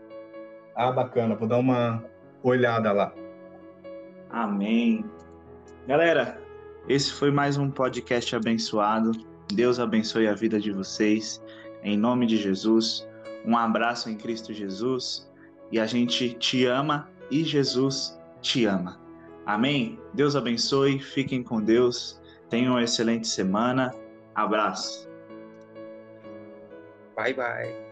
Ah, 0.75 0.91
bacana. 0.91 1.35
Vou 1.35 1.47
dar 1.47 1.57
uma 1.57 2.03
olhada 2.41 2.91
lá. 2.91 3.13
Amém. 4.29 5.03
Galera, 5.87 6.41
esse 6.87 7.11
foi 7.13 7.31
mais 7.31 7.57
um 7.57 7.69
podcast 7.69 8.35
abençoado. 8.35 9.11
Deus 9.53 9.79
abençoe 9.79 10.27
a 10.27 10.33
vida 10.33 10.59
de 10.59 10.71
vocês. 10.71 11.43
Em 11.83 11.97
nome 11.97 12.25
de 12.25 12.37
Jesus. 12.37 13.07
Um 13.45 13.57
abraço 13.57 14.09
em 14.09 14.15
Cristo 14.15 14.53
Jesus 14.53 15.28
e 15.71 15.79
a 15.79 15.85
gente 15.85 16.33
te 16.33 16.65
ama 16.65 17.09
e 17.29 17.43
Jesus 17.43 18.19
te 18.41 18.65
ama. 18.65 18.99
Amém? 19.45 19.99
Deus 20.13 20.35
abençoe, 20.35 20.99
fiquem 20.99 21.43
com 21.43 21.61
Deus, 21.61 22.21
tenham 22.49 22.73
uma 22.73 22.83
excelente 22.83 23.27
semana. 23.27 23.93
Abraço. 24.35 25.09
Bye, 27.15 27.33
bye. 27.33 27.88